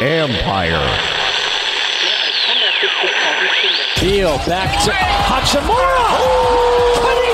[0.00, 0.98] Empire.
[4.00, 6.59] Beal back to Hachimura.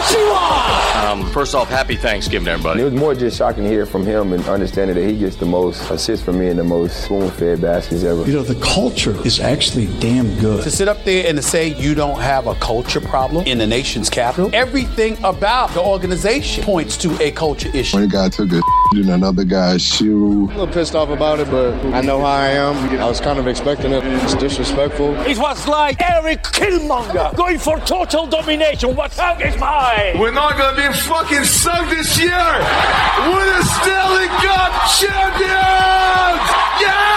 [0.07, 1.05] Konnichiwa.
[1.05, 2.81] Um, first off, happy Thanksgiving, everybody.
[2.81, 5.47] It was more just shocking to hear from him and understanding that he gets the
[5.47, 8.25] most assists from me and the most spoon-fed baskets ever.
[8.25, 10.63] You know, the culture is actually damn good.
[10.65, 13.67] To sit up there and to say you don't have a culture problem in the
[13.67, 17.99] nation's capital, everything about the organization points to a culture issue.
[17.99, 18.61] One guy took a
[18.95, 20.45] in another guy's shoe.
[20.45, 22.77] A little pissed off about it, but I know how I am.
[23.01, 24.03] I was kind of expecting it.
[24.05, 25.15] It's disrespectful.
[25.21, 28.95] It was like Eric Killmonger going for total domination.
[28.95, 29.96] What hug is mine?
[30.19, 32.31] We're not gonna be fucking sucked this year.
[32.31, 36.47] We're the Stanley Cup champions.
[36.81, 37.17] Yeah!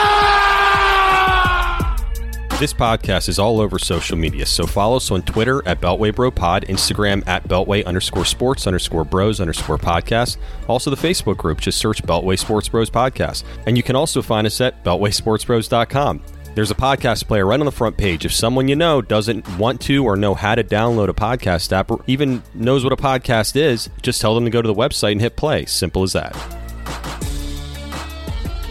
[2.59, 6.31] This podcast is all over social media, so follow us on Twitter at Beltway Bro
[6.31, 10.35] Pod, Instagram at Beltway underscore sports underscore bros underscore podcast.
[10.67, 13.45] Also, the Facebook group, just search Beltway Sports Bros Podcast.
[13.65, 16.21] And you can also find us at BeltwaySportsBros.com.
[16.59, 18.25] There's a podcast player right on the front page.
[18.25, 21.89] If someone you know doesn't want to or know how to download a podcast app
[21.89, 25.13] or even knows what a podcast is, just tell them to go to the website
[25.13, 25.63] and hit play.
[25.63, 26.35] Simple as that.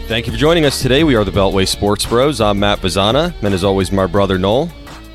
[0.07, 1.03] Thank you for joining us today.
[1.03, 2.39] We are the Beltway Sports Bros.
[2.39, 4.67] I'm Matt Bazana, and as always, my brother Noel.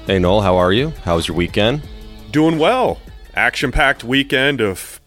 [0.09, 0.91] Hey, Noel, how are you?
[1.05, 1.81] How was your weekend?
[2.33, 2.99] Doing well.
[3.37, 5.01] Action packed weekend of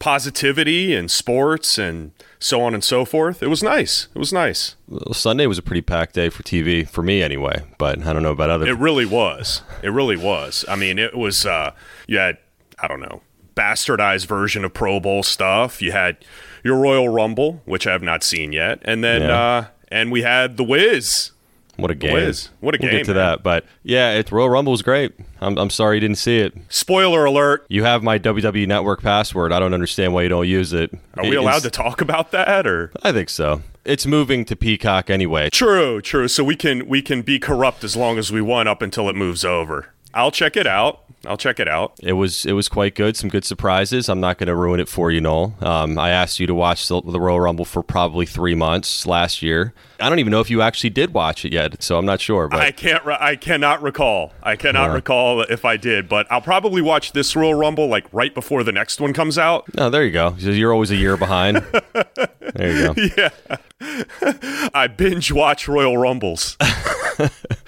[0.00, 2.10] positivity and sports and
[2.42, 3.42] so on and so forth.
[3.42, 4.08] It was nice.
[4.14, 4.76] It was nice.
[4.88, 8.22] Well, Sunday was a pretty packed day for TV, for me anyway, but I don't
[8.22, 9.62] know about other It really was.
[9.82, 10.64] It really was.
[10.68, 11.72] I mean, it was, uh,
[12.06, 12.38] you had,
[12.80, 13.22] I don't know,
[13.54, 15.82] bastardized version of Pro Bowl stuff.
[15.82, 16.16] You had
[16.64, 19.40] your Royal Rumble, which I have not seen yet, and then Yeah.
[19.40, 21.31] uh, and we had the Wiz.
[21.82, 22.14] What a game!
[22.14, 22.48] Wiz.
[22.60, 23.22] What a we'll game, get to man.
[23.24, 25.12] that, but yeah, it, Royal Rumble was great.
[25.40, 26.54] I'm, I'm sorry you didn't see it.
[26.68, 29.52] Spoiler alert: You have my WWE Network password.
[29.52, 30.92] I don't understand why you don't use it.
[31.16, 33.62] Are we It's- allowed to talk about that, or I think so.
[33.84, 35.50] It's moving to Peacock anyway.
[35.50, 36.28] True, true.
[36.28, 39.16] So we can we can be corrupt as long as we want up until it
[39.16, 39.88] moves over.
[40.14, 41.00] I'll check it out.
[41.24, 41.92] I'll check it out.
[42.02, 43.16] It was it was quite good.
[43.16, 44.08] Some good surprises.
[44.08, 45.54] I'm not going to ruin it for you, Noel.
[45.60, 49.40] Um, I asked you to watch the, the Royal Rumble for probably three months last
[49.40, 49.72] year.
[50.00, 52.48] I don't even know if you actually did watch it yet, so I'm not sure.
[52.48, 53.04] But I can't.
[53.04, 54.32] Re- I cannot recall.
[54.42, 54.94] I cannot Yeah.
[54.94, 58.72] recall if I did, but I'll probably watch this Royal Rumble like right before the
[58.72, 59.72] next one comes out.
[59.76, 60.34] no, there you go.
[60.38, 61.58] You're always a year behind.
[62.54, 62.94] there you go.
[63.16, 63.28] Yeah,
[64.74, 66.56] I binge watch Royal Rumbles.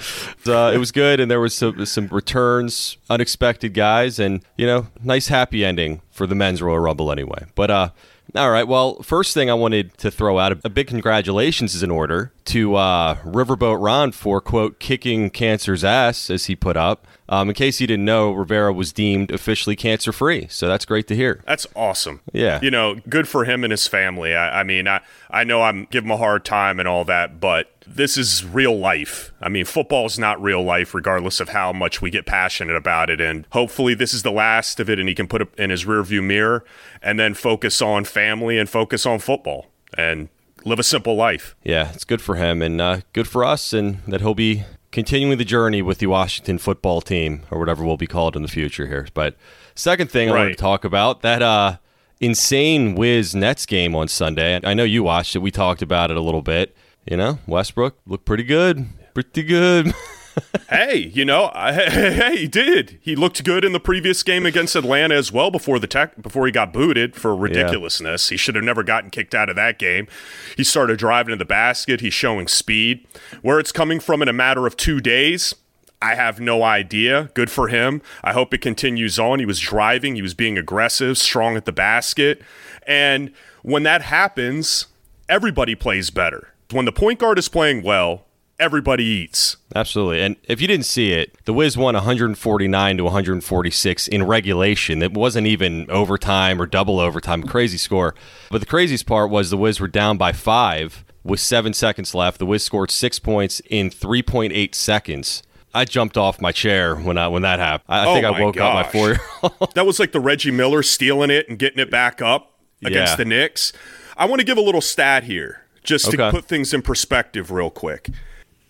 [0.46, 4.88] uh, it was good, and there was some, some returns, unexpected guys, and you know,
[5.02, 7.46] nice happy ending for the men's Royal Rumble anyway.
[7.54, 7.88] But uh,
[8.34, 11.90] all right, well, first thing I wanted to throw out a big congratulations is in
[11.90, 17.06] order to uh, Riverboat Ron for quote kicking cancer's ass, as he put up.
[17.28, 21.06] Um, in case you didn't know, Rivera was deemed officially cancer free, so that's great
[21.08, 21.42] to hear.
[21.46, 22.22] That's awesome.
[22.32, 22.60] Yeah.
[22.60, 24.34] You know, good for him and his family.
[24.34, 25.00] I, I mean, I,
[25.30, 28.76] I know I'm giving him a hard time and all that, but this is real
[28.76, 29.32] life.
[29.40, 33.08] I mean, football is not real life, regardless of how much we get passionate about
[33.08, 33.20] it.
[33.20, 35.84] And hopefully, this is the last of it, and he can put it in his
[35.84, 36.64] rearview mirror
[37.02, 39.66] and then focus on family and focus on football
[39.96, 40.28] and
[40.64, 41.54] live a simple life.
[41.62, 45.38] Yeah, it's good for him and uh, good for us, and that he'll be continuing
[45.38, 48.86] the journey with the Washington football team or whatever we'll be called in the future
[48.86, 49.06] here.
[49.14, 49.36] But
[49.74, 51.78] second thing I wanted to talk about that uh,
[52.20, 54.60] insane Wiz Nets game on Sunday.
[54.64, 55.40] I know you watched it.
[55.40, 56.76] We talked about it a little bit.
[57.06, 59.92] You know, Westbrook looked pretty good, pretty good.
[60.70, 62.98] hey, you know, I, hey, he did.
[63.00, 66.46] He looked good in the previous game against Atlanta as well before the tech, before
[66.46, 68.30] he got booted for ridiculousness.
[68.30, 70.08] He should have never gotten kicked out of that game.
[70.56, 72.00] He started driving to the basket.
[72.00, 73.06] He's showing speed.
[73.42, 75.54] Where it's coming from in a matter of two days.
[76.00, 77.30] I have no idea.
[77.34, 78.02] Good for him.
[78.22, 79.38] I hope it continues on.
[79.38, 82.42] He was driving, he was being aggressive, strong at the basket.
[82.86, 84.86] And when that happens,
[85.28, 86.53] everybody plays better.
[86.70, 88.24] When the point guard is playing well,
[88.58, 89.56] everybody eats.
[89.74, 90.20] Absolutely.
[90.22, 95.02] And if you didn't see it, the Wiz won 149 to 146 in regulation.
[95.02, 97.42] It wasn't even overtime or double overtime.
[97.42, 98.14] Crazy score.
[98.50, 102.38] But the craziest part was the Wiz were down by five with seven seconds left.
[102.38, 105.42] The Wiz scored six points in 3.8 seconds.
[105.76, 107.86] I jumped off my chair when I when that happened.
[107.88, 109.74] I, I Oh think I woke up my four year old.
[109.74, 113.16] That was like the Reggie Miller stealing it and getting it back up against Yeah.
[113.16, 113.72] the Knicks.
[114.16, 117.70] I want to give a little stat here just to put things in perspective real
[117.70, 118.10] quick.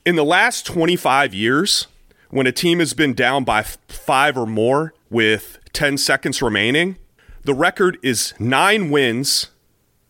[0.04, 1.86] In the last 25 years,
[2.30, 6.96] when a team has been down by f- five or more with 10 seconds remaining,
[7.44, 9.48] the record is nine wins,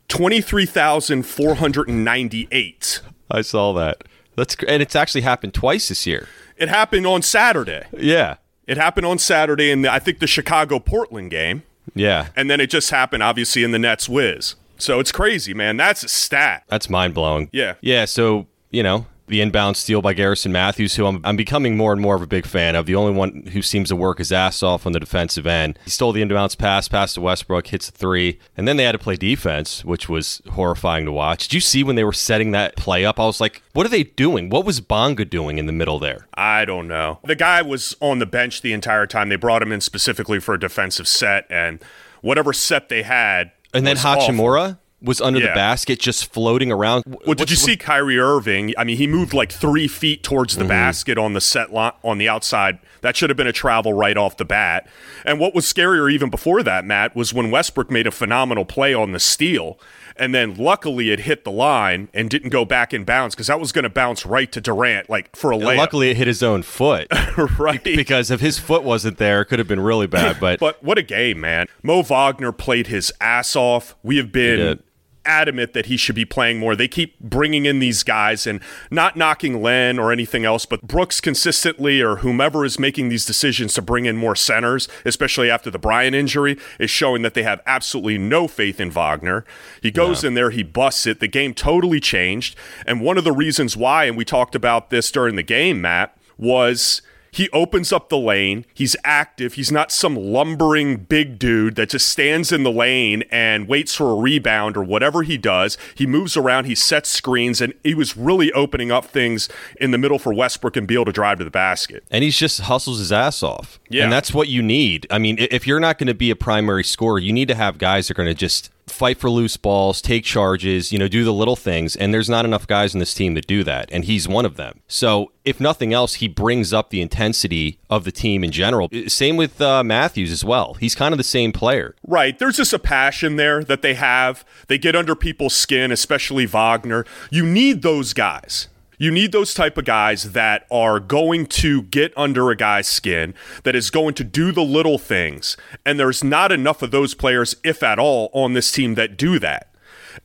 [0.08, 3.00] 23,498.
[3.30, 4.02] I saw that.
[4.36, 6.26] That's and it's actually happened twice this year.
[6.56, 7.84] It happened on Saturday.
[7.96, 8.36] Yeah.
[8.66, 11.62] It happened on Saturday in the, I think the Chicago Portland game.
[11.94, 12.28] Yeah.
[12.34, 14.54] And then it just happened, obviously, in the Nets Wiz.
[14.78, 15.76] So it's crazy, man.
[15.76, 16.64] That's a stat.
[16.68, 17.48] That's mind blowing.
[17.52, 17.74] Yeah.
[17.80, 18.04] Yeah.
[18.04, 22.00] So, you know, the inbound steal by Garrison Mathews, who I'm, I'm becoming more and
[22.00, 22.84] more of a big fan of.
[22.84, 25.78] The only one who seems to work his ass off on the defensive end.
[25.84, 28.92] He stole the inbounds pass, passed to Westbrook, hits a three, and then they had
[28.92, 31.48] to play defense, which was horrifying to watch.
[31.48, 33.18] Did you see when they were setting that play up?
[33.18, 34.50] I was like, what are they doing?
[34.50, 36.26] What was Bonga doing in the middle there?
[36.34, 37.20] I don't know.
[37.24, 39.30] The guy was on the bench the entire time.
[39.30, 41.82] They brought him in specifically for a defensive set, and
[42.20, 43.52] whatever set they had.
[43.74, 44.34] And then was awful.
[44.34, 47.04] Hachimura was under the basket, just floating around.
[47.26, 48.72] Well, did you see Kyrie Irving?
[48.78, 50.68] I mean, he moved like three feet towards the Mm-hmm.
[50.68, 52.78] basket on the set line on the outside.
[53.02, 54.88] That should have been a travel right off the bat.
[55.26, 58.94] And what was scarier even before that, Matt, was when Westbrook made a phenomenal play
[58.94, 59.78] on the steal,
[60.16, 63.60] and then luckily it hit the line and didn't go back in bounds because that
[63.60, 65.76] was going to bounce right to Durant, like for a layup.
[65.76, 67.08] Luckily, it hit his own foot.
[67.58, 67.82] right.
[67.82, 70.38] Because if his foot wasn't there, it could have been really bad.
[70.40, 71.66] But But what a game, man.
[71.82, 73.96] Mo Wagner played his ass off.
[74.02, 74.82] We have been.
[75.24, 76.76] Adamant that he should be playing more.
[76.76, 78.60] They keep bringing in these guys and
[78.90, 83.74] not knocking Len or anything else, but Brooks consistently or whomever is making these decisions
[83.74, 87.60] to bring in more centers, especially after the Bryant injury, is showing that they have
[87.66, 89.44] absolutely no faith in Wagner.
[89.82, 91.20] He goes in there, he busts it.
[91.20, 92.56] The game totally changed.
[92.86, 96.16] And one of the reasons why, and we talked about this during the game, Matt,
[96.36, 97.02] was
[97.34, 98.64] he opens up the lane.
[98.72, 99.54] He's active.
[99.54, 104.10] He's not some lumbering big dude that just stands in the lane and waits for
[104.10, 105.76] a rebound or whatever he does.
[105.96, 109.48] He moves around, he sets screens, and he was really opening up things
[109.80, 112.04] in the middle for Westbrook and Beal to drive to the basket.
[112.10, 113.80] and he's just hustles his ass off.
[113.88, 114.04] Yeah.
[114.04, 115.06] And that's what you need.
[115.10, 117.78] I mean, if you're not going to be a primary scorer, you need to have
[117.78, 121.24] guys that are going to just fight for loose balls, take charges, you know, do
[121.24, 121.96] the little things.
[121.96, 123.88] And there's not enough guys in this team that do that.
[123.92, 124.80] And he's one of them.
[124.86, 128.88] So, if nothing else, he brings up the intensity of the team in general.
[129.08, 130.74] Same with uh, Mathews as well.
[130.74, 131.94] He's kind of the same player.
[132.06, 132.38] Right.
[132.38, 134.44] There's just a passion there that they have.
[134.68, 137.04] They get under people's skin, especially Wagner.
[137.30, 138.68] You need those guys.
[139.04, 143.34] You need those type of guys that are going to get under a guy's skin,
[143.64, 145.58] that is going to do the little things.
[145.84, 149.38] And there's not enough of those players, if at all, on this team that do
[149.40, 149.74] that.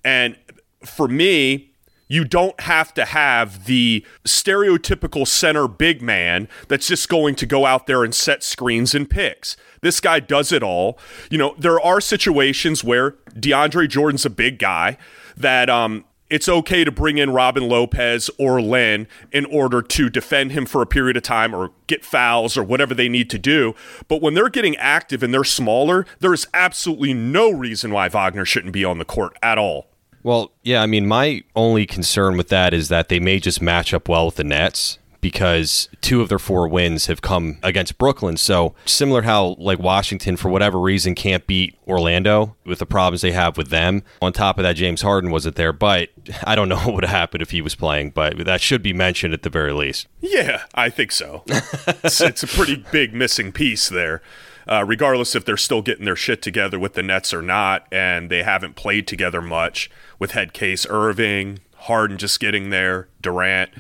[0.02, 0.38] And
[0.86, 1.74] for me,
[2.08, 7.66] you don't have to have the stereotypical center big man that's just going to go
[7.66, 9.58] out there and set screens and picks.
[9.82, 10.98] This guy does it all.
[11.30, 14.98] You know, there are situations where DeAndre Jordan's a big guy
[15.36, 20.52] that um it's okay to bring in Robin Lopez or Len in order to defend
[20.52, 23.74] him for a period of time or get fouls or whatever they need to do.
[24.08, 28.46] But when they're getting active and they're smaller, there is absolutely no reason why Wagner
[28.46, 29.88] shouldn't be on the court at all.
[30.22, 33.94] Well, yeah, I mean, my only concern with that is that they may just match
[33.94, 38.38] up well with the Nets because two of their four wins have come against Brooklyn.
[38.38, 43.32] So, similar how like Washington for whatever reason can't beat Orlando with the problems they
[43.32, 44.04] have with them.
[44.22, 46.10] On top of that, James Harden wasn't there, but
[46.44, 49.34] I don't know what would happen if he was playing, but that should be mentioned
[49.34, 50.08] at the very least.
[50.22, 51.44] Yeah, I think so.
[51.48, 54.22] it's, it's a pretty big missing piece there.
[54.68, 58.30] Uh, regardless if they're still getting their shit together with the Nets or not, and
[58.30, 63.72] they haven't played together much with head case Irving, Harden just getting there, Durant.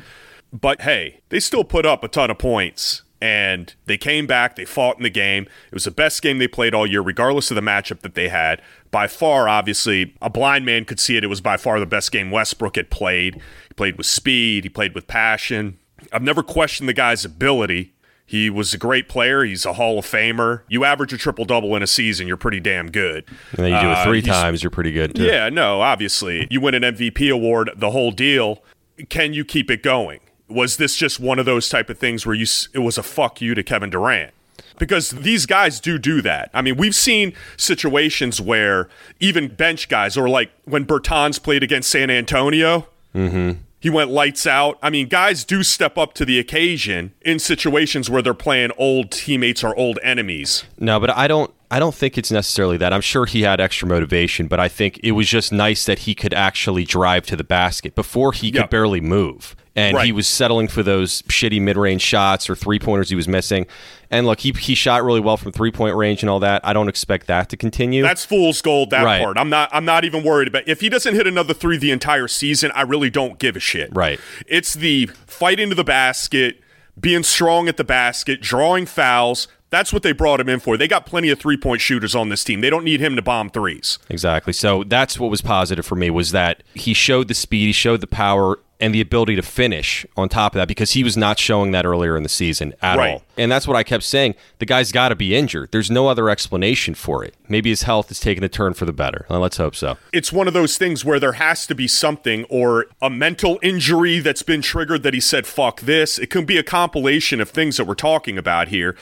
[0.51, 4.63] But hey, they still put up a ton of points and they came back, they
[4.65, 5.43] fought in the game.
[5.43, 8.29] It was the best game they played all year, regardless of the matchup that they
[8.29, 8.61] had.
[8.91, 11.23] By far, obviously, a blind man could see it.
[11.23, 13.35] It was by far the best game Westbrook had played.
[13.35, 15.77] He played with speed, he played with passion.
[16.13, 17.93] I've never questioned the guy's ability.
[18.25, 19.43] He was a great player.
[19.43, 20.61] He's a Hall of Famer.
[20.69, 23.25] You average a triple double in a season, you're pretty damn good.
[23.57, 25.23] And then you do it Uh, three he's- times, you're pretty good too.
[25.25, 26.47] Yeah, no, obviously.
[26.49, 28.63] You win an MVP award, the whole deal.
[29.09, 30.19] Can you keep it going?
[30.49, 33.41] Was this just one of those type of things where you it was a fuck
[33.41, 34.33] you to Kevin Durant?
[34.77, 36.49] Because these guys do do that.
[36.53, 38.87] I mean, we've seen situations where
[39.19, 43.59] even bench guys, or like when Bertans played against San Antonio, mm-hmm.
[43.79, 44.79] he went lights out.
[44.81, 49.11] I mean, guys do step up to the occasion in situations where they're playing old
[49.11, 50.63] teammates or old enemies.
[50.79, 51.53] No, but I don't.
[51.71, 52.93] I don't think it's necessarily that.
[52.93, 56.15] I'm sure he had extra motivation, but I think it was just nice that he
[56.15, 57.93] could actually drive to the basket.
[57.93, 59.55] Before he could barely move.
[59.75, 60.05] And Right.
[60.05, 63.67] he was settling for those shitty mid-range shots or three-pointers he was missing.
[64.11, 66.61] And look, he he shot really well from three-point range and all that.
[66.65, 68.01] I don't expect that to continue.
[68.01, 68.89] That's fool's gold.
[68.89, 69.21] That Right.
[69.23, 69.37] part.
[69.37, 69.69] I'm not.
[69.71, 70.63] I'm not even worried about.
[70.67, 73.89] If he doesn't hit another three the entire season, I really don't give a shit.
[73.95, 74.19] Right.
[74.47, 76.59] It's the fight into the basket,
[76.99, 79.47] being strong at the basket, drawing fouls.
[79.69, 80.75] That's what they brought him in for.
[80.77, 82.61] They got plenty of three point shooters on this team.
[82.61, 83.99] They don't need him to bomb threes.
[84.09, 84.51] Exactly.
[84.53, 88.01] So that's what was positive for me was that he showed the speed, he showed
[88.01, 91.37] the power and the ability to finish on top of that because he was not
[91.37, 93.13] showing that earlier in the season at Right.
[93.13, 93.23] all.
[93.37, 94.35] And that's what I kept saying.
[94.59, 95.69] The guy's got to be injured.
[95.71, 97.33] There's no other explanation for it.
[97.49, 99.25] Maybe his health is taking a turn for the better.
[99.29, 99.97] Well, let's hope so.
[100.13, 104.19] It's one of those things where there has to be something or a mental injury
[104.19, 106.17] that's been triggered that he said, fuck this.
[106.17, 108.95] It can be a compilation of things that we're talking about here.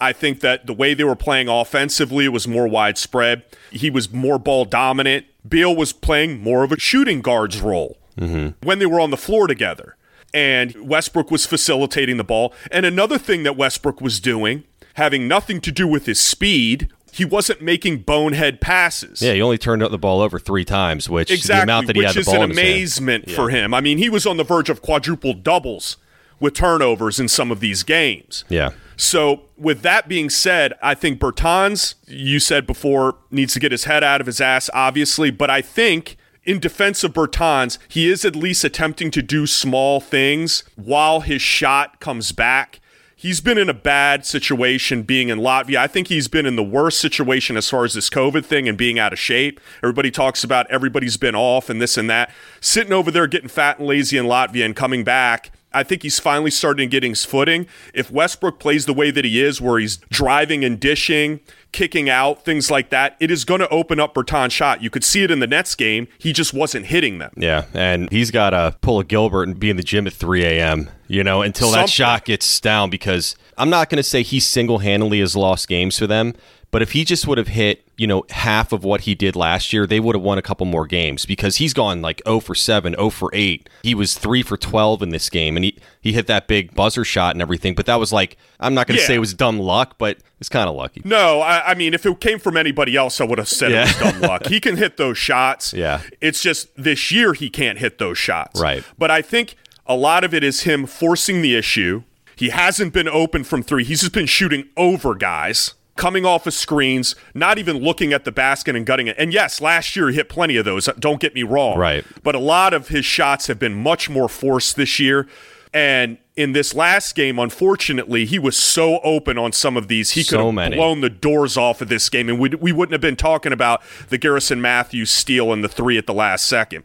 [0.00, 3.42] I think that the way they were playing offensively was more widespread.
[3.70, 5.26] He was more ball dominant.
[5.46, 8.66] Beal was playing more of a shooting guard's role Mm-hmm.
[8.66, 9.96] when they were on the floor together.
[10.34, 12.52] And Westbrook was facilitating the ball.
[12.70, 17.24] And another thing that Westbrook was doing, having nothing to do with his speed, he
[17.24, 19.22] wasn't making bonehead passes.
[19.22, 22.00] Yeah, he only turned the ball over three times, which Exactly, the amount that he
[22.02, 22.52] which had the is an his hand.
[22.52, 23.72] amazement for him.
[23.72, 25.96] I mean, he was on the verge of quadruple doubles
[26.40, 28.44] with turnovers in some of these games.
[28.48, 28.70] Yeah.
[28.96, 33.84] So, with that being said, I think Bertans, you said before, needs to get his
[33.84, 36.16] head out of his ass, obviously, but I think
[36.48, 41.42] in defense of Bertans, he is at least attempting to do small things while his
[41.42, 42.80] shot comes back.
[43.14, 45.76] He's been in a bad situation being in Latvia.
[45.76, 48.78] I think he's been in the worst situation as far as this COVID thing and
[48.78, 49.60] being out of shape.
[49.82, 52.30] Everybody talks about everybody's been off and this and that.
[52.62, 55.50] Sitting over there getting fat and lazy in Latvia and coming back.
[55.72, 57.66] I think he's finally starting getting his footing.
[57.92, 61.40] If Westbrook plays the way that he is, where he's driving and dishing,
[61.72, 64.82] kicking out, things like that, it is going to open up Bertan's shot.
[64.82, 66.08] You could see it in the Nets game.
[66.18, 67.32] He just wasn't hitting them.
[67.36, 70.44] Yeah, and he's got to pull a Gilbert and be in the gym at 3
[70.44, 74.40] a.m., you know, until that shot gets down because I'm not going to say he
[74.40, 76.34] single handedly has lost games for them,
[76.70, 79.72] but if he just would have hit, you know, half of what he did last
[79.72, 82.54] year, they would have won a couple more games because he's gone like 0 for
[82.54, 83.68] 7, 0 for 8.
[83.82, 87.04] He was 3 for 12 in this game and he, he hit that big buzzer
[87.04, 89.06] shot and everything, but that was like, I'm not going to Yeah.
[89.08, 91.00] say it was dumb luck, but it's kind of lucky.
[91.04, 93.82] No, I, I mean, if it came from anybody else, I would have said Yeah.
[93.88, 94.46] it was dumb luck.
[94.46, 95.72] He can hit those shots.
[95.72, 96.02] Yeah.
[96.20, 98.60] It's just this year he can't hit those shots.
[98.60, 98.84] Right.
[98.98, 99.56] But I think
[99.86, 102.02] a lot of it is him forcing the issue.
[102.36, 103.82] He hasn't been open from three.
[103.84, 108.32] He's just been shooting over guys, coming off of screens, not even looking at the
[108.32, 109.16] basket and gutting it.
[109.18, 110.88] And yes, last year he hit plenty of those.
[110.98, 111.76] Don't get me wrong.
[111.76, 112.04] Right.
[112.22, 115.28] But a lot of his shots have been much more forced this year.
[115.74, 120.12] And in this last game, unfortunately, he was so open on some of these.
[120.12, 120.76] He could So have many.
[120.76, 123.82] blown the doors off of this game, and we, we wouldn't have been talking about
[124.08, 126.84] the Garrison Mathews steal and the three at the last second.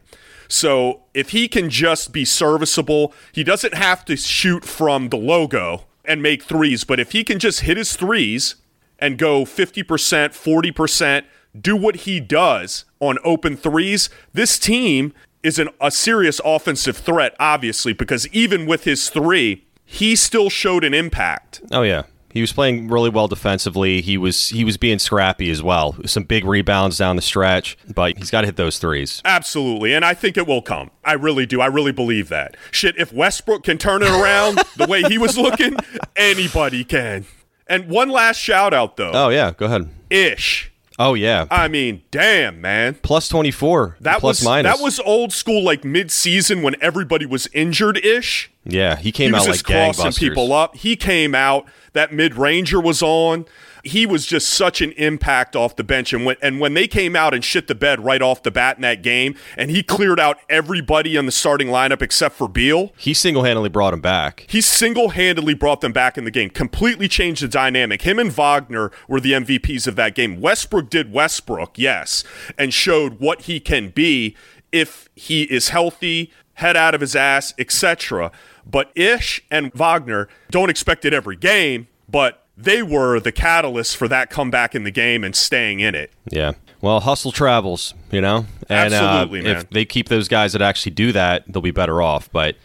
[0.50, 5.86] So if he can just be serviceable, he doesn't have to shoot from the logo
[6.04, 8.56] and make threes, but if he can just hit his threes
[9.04, 11.26] and go 50%, 40%,
[11.60, 17.36] do what he does on open threes, this team is an, a serious offensive threat,
[17.38, 21.62] obviously, because even with his three, he still showed an impact.
[21.70, 22.04] Oh yeah.
[22.30, 24.02] He was playing really well defensively.
[24.02, 25.96] He was he was being scrappy as well.
[26.06, 29.22] Some big rebounds down the stretch, but he's got to hit those threes.
[29.24, 30.90] Absolutely, and I think it will come.
[31.06, 31.62] I really do.
[31.62, 32.58] I really believe that.
[32.72, 35.76] Shit, if Westbrook can turn it around the way he was looking,
[36.16, 37.26] anybody can.
[37.68, 39.12] And one last shout out though.
[39.14, 39.90] Oh yeah, go ahead.
[40.10, 40.72] Ish.
[41.00, 41.48] Oh yeah.
[41.50, 42.96] I mean, damn, man.
[43.02, 43.98] Plus 24.
[44.02, 44.72] That plus was minus.
[44.78, 48.52] that was old school like mid-season when everybody was injured ish.
[48.64, 50.20] Yeah, he came he was out just like crossing gangbusters.
[50.20, 50.76] people up.
[50.76, 51.66] He came out.
[51.94, 53.46] That mid ranger was on.
[53.86, 56.14] He was just such an impact off the bench.
[56.14, 58.78] And when and when they came out and shit the bed right off the bat
[58.78, 62.94] in that game, and he cleared out everybody in the starting lineup except for Beal.
[62.98, 64.46] He single-handedly brought him back.
[64.48, 68.04] He single handedly brought them back in the game, completely changed the dynamic.
[68.04, 70.40] Him and Wagner were the MVPs of that game.
[70.40, 72.24] Westbrook did Westbrook, yes,
[72.58, 74.36] and showed what he can be
[74.72, 78.32] if he is healthy, head out of his ass, etc.
[78.66, 84.08] But Ish and Wagner don't expect it every game, but they were the catalyst for
[84.08, 86.12] that comeback in the game and staying in it.
[86.30, 86.54] Yeah.
[86.82, 88.46] Well, hustle travels, you know?
[88.70, 89.58] And Absolutely, uh, man.
[89.58, 92.32] if they keep those guys that actually do that, they'll be better off.
[92.32, 92.56] But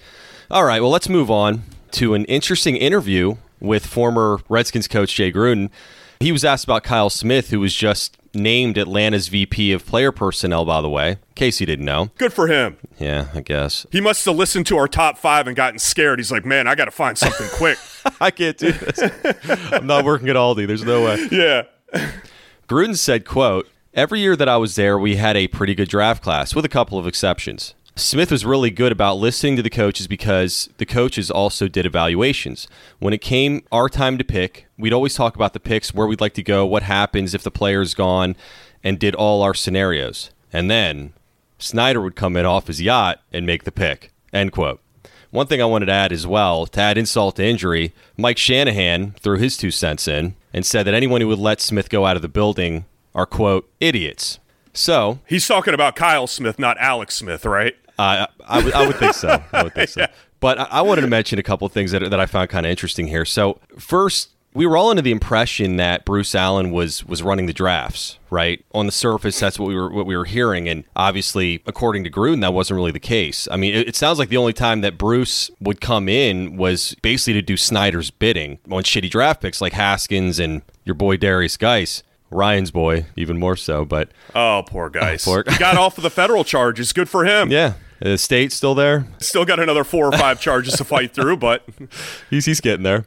[0.51, 5.33] all right, well, let's move on to an interesting interview with former Redskins coach Jay
[5.33, 5.71] Gruden.
[6.21, 10.65] He was asked about Kyle Smith, who was just named Atlanta's VP of player personnel,
[10.65, 12.11] by the way, in case you didn't know.
[12.19, 12.77] Good for him.
[12.99, 13.87] Yeah, I guess.
[13.91, 16.19] He must have listened to our top five and gotten scared.
[16.19, 17.79] He's like, man, I got to find something quick.
[18.21, 19.01] I can't do this.
[19.73, 20.67] I'm not working at Aldi.
[20.67, 21.29] There's no way.
[21.33, 21.63] yeah.
[22.69, 26.23] Gruden said, quote, Every year that I was there, we had a pretty good draft
[26.23, 27.75] class, with a couple of exceptions.
[27.99, 32.69] Smith was really good about listening to the coaches because the coaches also did evaluations.
[33.01, 36.21] When it came our time to pick, we'd always talk about the picks, where we'd
[36.21, 38.37] like to go, what happens if the player's gone,
[38.85, 40.31] and did all our scenarios.
[40.53, 41.13] And then
[41.59, 44.13] Snyder would come in off his yacht and make the pick.
[44.33, 44.81] End quote.
[45.31, 49.17] One thing I wanted to add as well, to add insult to injury, Mike Shanahan
[49.19, 52.15] threw his two cents in and said that anyone who would let Smith go out
[52.15, 54.39] of the building are, quote, idiots.
[54.73, 57.75] So he's talking about Kyle Smith, not Alex Smith, right?
[57.99, 59.43] Uh, I, would, I would think so.
[59.53, 60.01] I would think so.
[60.03, 60.09] yeah.
[60.41, 62.65] But I, I wanted to mention a couple of things that, that I found kind
[62.65, 63.25] of interesting here.
[63.25, 67.53] So, first, we were all under the impression that Bruce Allen was was running the
[67.53, 68.65] drafts, right?
[68.73, 72.11] On the surface, that's what we were what we were hearing, and obviously, according to
[72.11, 73.47] Gruden, that wasn't really the case.
[73.51, 76.95] I mean, it, it sounds like the only time that Bruce would come in was
[77.03, 81.59] basically to do Snyder's bidding on shitty draft picks like Haskins and your boy Derrius
[81.59, 82.03] Guice.
[82.31, 85.27] Ryan's boy, even more so, but oh, poor Guice.
[85.27, 85.45] Oh, poor.
[85.51, 86.93] he got off of the federal charges.
[86.93, 87.51] Good for him.
[87.51, 89.07] Yeah, the state still there.
[89.19, 91.65] Still got another four or five charges to fight through, but
[92.31, 93.07] he's he's getting there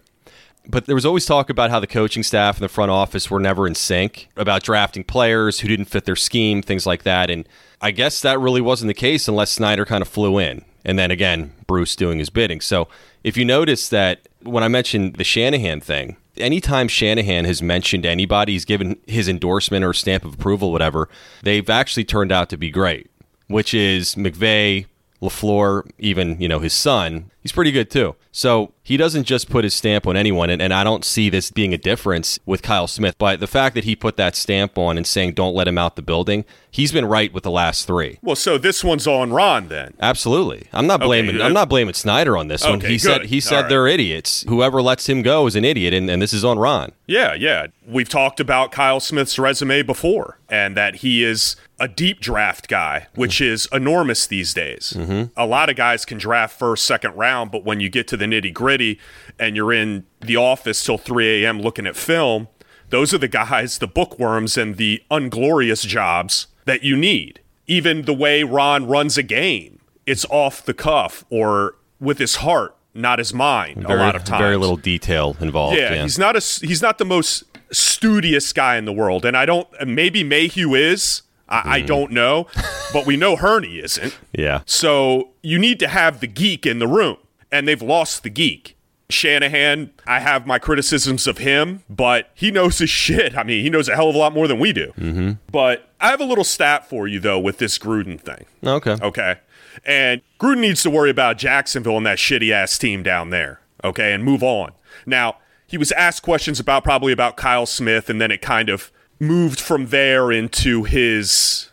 [0.68, 3.40] but there was always talk about how the coaching staff and the front office were
[3.40, 7.30] never in sync about drafting players who didn't fit their scheme, things like that.
[7.30, 7.48] And
[7.82, 10.64] I guess that really wasn't the case unless Snyder kind of flew in.
[10.86, 12.62] And then again, Bruce doing his bidding.
[12.62, 12.88] So
[13.24, 18.54] if you notice that when I mentioned the Shanahan thing, anytime Shanahan has mentioned anybody,
[18.54, 21.10] he's given his endorsement or stamp of approval, whatever,
[21.44, 23.11] they've actually turned out to be great,
[23.52, 24.86] which is McVay,
[25.22, 28.16] LaFleur, even, you know, his son, he's pretty good too.
[28.32, 31.52] So he doesn't just put his stamp on anyone, and, and I don't see this
[31.52, 33.16] being a difference with Kyle Smith.
[33.18, 35.96] But the fact that he put that stamp on and saying don't let him out
[35.96, 38.20] the building, he's been right with the last three.
[38.22, 39.94] Well, so this one's on Ron then.
[40.00, 40.68] Absolutely.
[40.72, 42.80] I'm not blaming okay, I'm uh, not blaming Snyder on this okay, one.
[42.82, 43.00] He good.
[43.02, 43.70] said he said right.
[43.70, 44.46] they're idiots.
[44.48, 46.94] Whoever lets him go is an idiot, and, and this is on Ron.
[47.06, 47.68] Yeah, yeah.
[47.86, 53.08] We've talked about Kyle Smith's resume before, and that he is a deep draft guy,
[53.16, 53.54] which mm-hmm.
[53.54, 54.94] is enormous these days.
[54.96, 55.34] Mm-hmm.
[55.36, 58.26] A lot of guys can draft first, second round, but when you get to the
[58.26, 59.00] nitty gritty
[59.40, 61.60] and you're in the office till 3 a.m.
[61.60, 62.48] looking at film,
[62.90, 67.42] those are the guys, the bookworms, and the unglorious jobs that you need.
[67.66, 72.76] Even the way Ron runs a game, it's off the cuff or with his heart,
[72.94, 73.88] not his mind.
[73.88, 75.78] Very, a lot of times, very little detail involved.
[75.78, 79.36] Yeah, yeah, he's not a he's not the most studious guy in the world, and
[79.36, 79.68] I don't.
[79.88, 81.24] Maybe Mayhew is.
[81.52, 81.66] I, mm.
[81.66, 82.48] I don't know,
[82.94, 84.18] but we know Hurney isn't.
[84.34, 84.62] Yeah.
[84.66, 87.18] So you need to have the geek in the room
[87.52, 88.78] and they've lost the geek.
[89.10, 93.38] Shanahan, I have my criticisms of him, but he knows his shit.
[93.38, 94.94] I mean, he knows a hell of a lot more than we do.
[94.98, 95.32] Mm-hmm.
[95.52, 98.46] But I have a little stat for you, though, with this Gruden thing.
[98.66, 98.96] Okay.
[99.02, 99.40] Okay.
[99.86, 103.60] And Gruden needs to worry about Jacksonville and that shitty ass team down there.
[103.84, 104.14] Okay.
[104.14, 104.72] And move on.
[105.06, 105.38] Now,
[105.68, 109.62] he was asked questions about probably about Kyle Smith, and then it kind of moved
[109.62, 111.70] from there into his.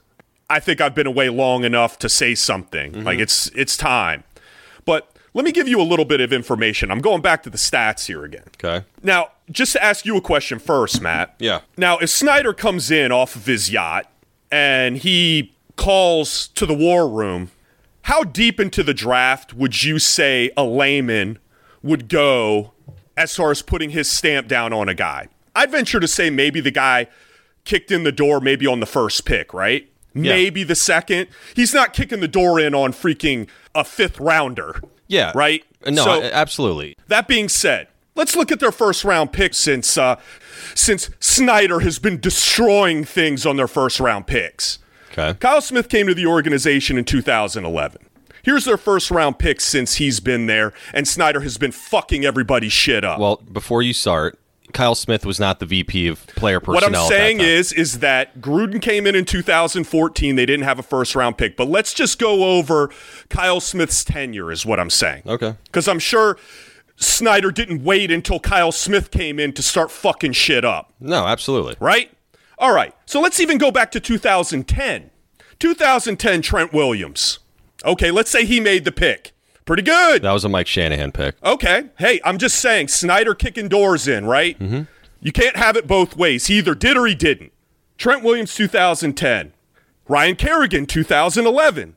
[0.50, 2.92] I think I've been away long enough to say something.
[2.92, 3.02] Mm-hmm.
[3.02, 4.22] Like it's it's time.
[4.84, 6.90] But let me give you a little bit of information.
[6.90, 8.44] I'm going back to the stats here again.
[8.62, 8.84] Okay.
[9.02, 11.34] Now, just to ask you a question first, Matt.
[11.38, 11.60] Yeah.
[11.76, 14.10] Now, if Snyder comes in off of his yacht
[14.50, 17.50] and he calls to the war room,
[18.02, 21.38] how deep into the draft would you say a layman
[21.82, 22.72] would go
[23.16, 25.28] as far as putting his stamp down on a guy?
[25.54, 27.08] I'd venture to say maybe the guy
[27.68, 29.88] kicked in the door maybe on the first pick, right?
[30.14, 30.32] Yeah.
[30.32, 31.28] Maybe the second.
[31.54, 34.80] He's not kicking the door in on freaking a fifth rounder.
[35.06, 35.32] Yeah.
[35.34, 35.64] Right?
[35.86, 36.96] No, so, absolutely.
[37.06, 40.16] That being said, let's look at their first round pick since uh,
[40.74, 44.78] since Snyder has been destroying things on their first round picks.
[45.12, 45.34] Okay.
[45.38, 48.02] Kyle Smith came to the organization in 2011.
[48.42, 52.72] Here's their first round pick since he's been there, and Snyder has been fucking everybody's
[52.72, 53.18] shit up.
[53.18, 54.37] Well, before you start,
[54.72, 56.90] Kyle Smith was not the VP of player personnel.
[56.90, 60.36] What I'm saying is, is that Gruden came in in 2014.
[60.36, 62.90] They didn't have a first round pick, but let's just go over
[63.28, 64.50] Kyle Smith's tenure.
[64.50, 65.22] Is what I'm saying.
[65.26, 65.54] Okay.
[65.64, 66.38] Because I'm sure
[66.96, 70.92] Snyder didn't wait until Kyle Smith came in to start fucking shit up.
[71.00, 71.76] No, absolutely.
[71.80, 72.10] Right.
[72.58, 72.94] All right.
[73.06, 75.10] So let's even go back to 2010.
[75.58, 77.38] 2010, Trent Williams.
[77.84, 79.32] Okay, let's say he made the pick.
[79.68, 80.22] Pretty good.
[80.22, 81.36] That was a Mike Shanahan pick.
[81.44, 81.90] Okay.
[81.98, 84.58] Hey, I'm just saying, Snyder kicking doors in, right?
[84.58, 84.84] Mm-hmm.
[85.20, 86.46] You can't have it both ways.
[86.46, 87.52] He either did or he didn't.
[87.98, 89.52] Trent Williams, 2010.
[90.08, 91.96] Ryan Kerrigan, 2011.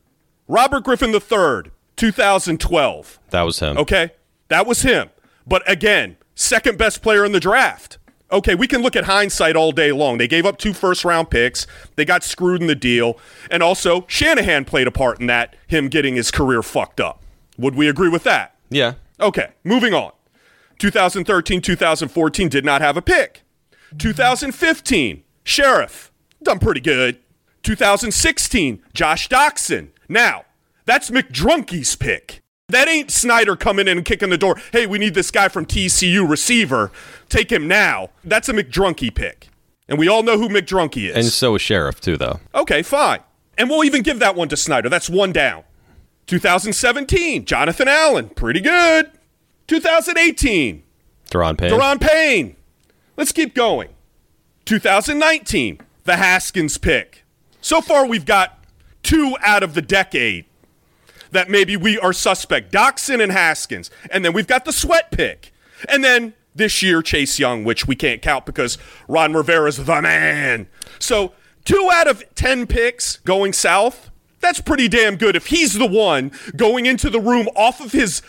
[0.50, 3.20] Robert Griffin III, 2012.
[3.30, 3.78] That was him.
[3.78, 4.12] Okay.
[4.50, 5.10] That was him.
[5.48, 8.00] But again, second best player in the draft.
[8.34, 10.18] Okay, we can look at hindsight all day long.
[10.18, 11.68] They gave up two first round picks.
[11.96, 13.18] They got screwed in the deal.
[13.50, 17.21] And also, Shanahan played a part in that, him getting his career fucked up.
[17.62, 18.56] Would we agree with that?
[18.70, 18.96] Yeah.
[19.20, 20.12] Okay, moving on.
[20.80, 23.44] 2013, 2014 did not have a pick.
[23.98, 26.10] 2015, Scherff,
[26.42, 27.20] done pretty good.
[27.64, 29.90] 2016, Josh Doctson.
[30.10, 30.46] Now,
[30.86, 32.42] That's McDrunkie's pick.
[32.68, 34.60] That ain't Snyder coming in and kicking the door.
[34.72, 36.92] Hey, we need this guy from TCU receiver.
[37.30, 38.10] Take him now.
[38.24, 39.50] That's a McDrunkie pick.
[39.88, 41.16] And we all know who McDrunkie is.
[41.16, 42.40] And so is Scherff, too, though.
[42.56, 43.20] Okay, fine.
[43.58, 44.90] And we'll even give that one to Snyder.
[44.90, 45.64] That's one down.
[46.32, 48.30] 2017, Jonathan Allen.
[48.30, 49.12] Pretty good.
[49.68, 50.82] 2018,
[51.30, 51.72] Da'Ron Payne.
[51.72, 52.56] Da'Ron Payne.
[53.18, 53.90] Let's keep going.
[54.64, 57.26] 2019, the Haskins pick.
[57.60, 58.64] So far, we've got
[59.04, 60.46] two out of the decade
[61.32, 63.92] that maybe we are suspect Doctson and Haskins.
[64.10, 65.52] And then we've got the Sweat pick.
[65.90, 68.78] And then this year, Chase Young, which we can't count because
[69.10, 70.70] Ron Rivera's the man.
[70.98, 71.34] So
[71.66, 74.11] two out of 10 picks going south.
[74.42, 78.22] That's pretty damn good if he's the one going into the room off of his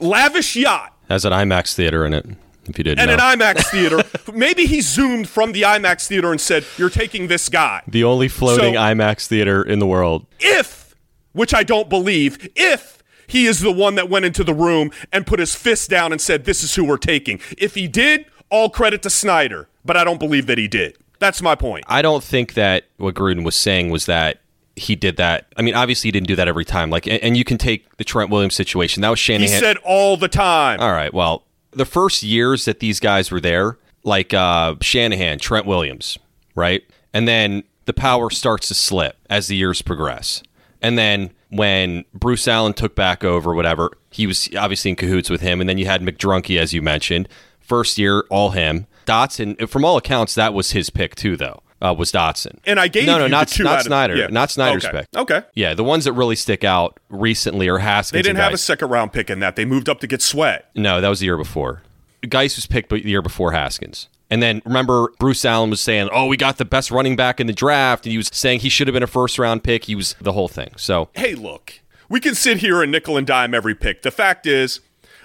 [0.00, 0.92] lavish yacht.
[1.08, 2.26] Has an IMAX theater in it,
[2.66, 3.14] if you didn't and know.
[3.30, 4.02] an IMAX theater.
[4.34, 7.82] Maybe he zoomed from the IMAX theater and said, You're taking this guy.
[7.86, 10.26] the only floating So- IMAX theater in the world.
[10.40, 10.94] if,
[11.32, 15.26] which I don't believe, if he is the one that went into the room and
[15.26, 17.40] put his fist down and said, This is who we're taking.
[17.58, 20.96] If he did, all credit to Snyder, but I don't believe that he did.
[21.18, 21.84] That's my point.
[21.88, 24.40] I don't think that what Gruden was saying was that
[24.76, 25.46] he did that.
[25.56, 26.90] I mean, obviously he didn't do that every time.
[26.90, 29.02] Like, and, and you can take the Trent Williams situation.
[29.02, 29.52] That was Shanahan.
[29.54, 30.80] He said all the time.
[30.80, 31.12] All right.
[31.12, 36.18] Well, the first years that these guys were there, like uh, Shanahan, Trent Williams,
[36.54, 36.82] right?
[37.12, 40.42] And then the power starts to slip as the years progress.
[40.82, 45.40] And then when Bruce Allen took back over, whatever, he was obviously in cahoots with
[45.40, 45.60] him.
[45.60, 47.28] And then you had McDrunkie, as you mentioned.
[47.60, 48.86] First year, all him.
[49.06, 51.62] Doctson, from all accounts, that was his pick too, though.
[51.84, 52.58] Uh, was Doctson.
[52.64, 54.28] And I gave no, no, not not of- Snyder, yeah.
[54.28, 55.00] not Snyder's Okay.
[55.00, 55.08] pick.
[55.14, 55.42] Okay.
[55.54, 58.12] Yeah, the ones that really stick out recently are Haskins.
[58.18, 59.56] They didn't have a second round pick in that.
[59.56, 60.70] They moved up to get Sweat.
[60.74, 61.82] No, that was the year before.
[62.28, 64.08] Guice was picked the year before Haskins.
[64.30, 67.46] And then remember, Bruce Allen was saying, "Oh, we got the best running back in
[67.46, 69.84] the draft," and he was saying he should have been a first round pick.
[69.84, 70.72] He was the whole thing.
[70.76, 71.74] So Hey, look,
[72.08, 74.00] we can sit here and nickel and dime every pick.
[74.02, 74.80] The fact is,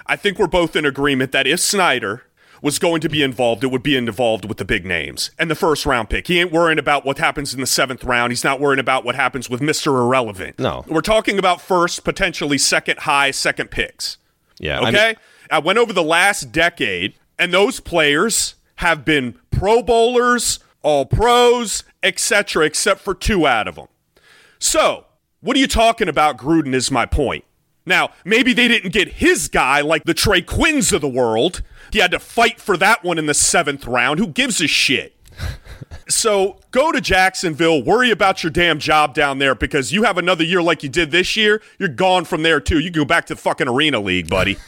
[0.05, 2.23] I think we're both in agreement that if Snyder
[2.61, 5.55] was going to be involved, it would be involved with the big names and the
[5.55, 6.27] first round pick.
[6.27, 8.31] He ain't worrying about what happens in the seventh round.
[8.31, 9.87] He's not worrying about what happens with Mr.
[9.87, 10.59] Irrelevant.
[10.59, 10.83] No.
[10.87, 14.17] We're talking about first, potentially second high, second picks.
[14.59, 15.07] yeah, I Okay?
[15.07, 15.15] mean-
[15.51, 21.83] I went over the last decade, and those players have been Pro Bowlers, All Pros,
[22.03, 23.87] etc., except for two out of them.
[24.59, 25.05] So,
[25.41, 27.45] what are you talking about, Gruden, is my point.
[27.89, 31.61] Now, maybe they didn't get his guy like the Trey Quinns of the world.
[31.91, 34.19] He had to fight for that one in the seventh round.
[34.19, 35.15] Who gives a shit?
[36.07, 40.43] So go to Jacksonville, worry about your damn job down there because you have another
[40.43, 41.61] year like you did this year.
[41.77, 42.79] You're gone from there too.
[42.79, 44.57] You can go back to the fucking Arena League, buddy.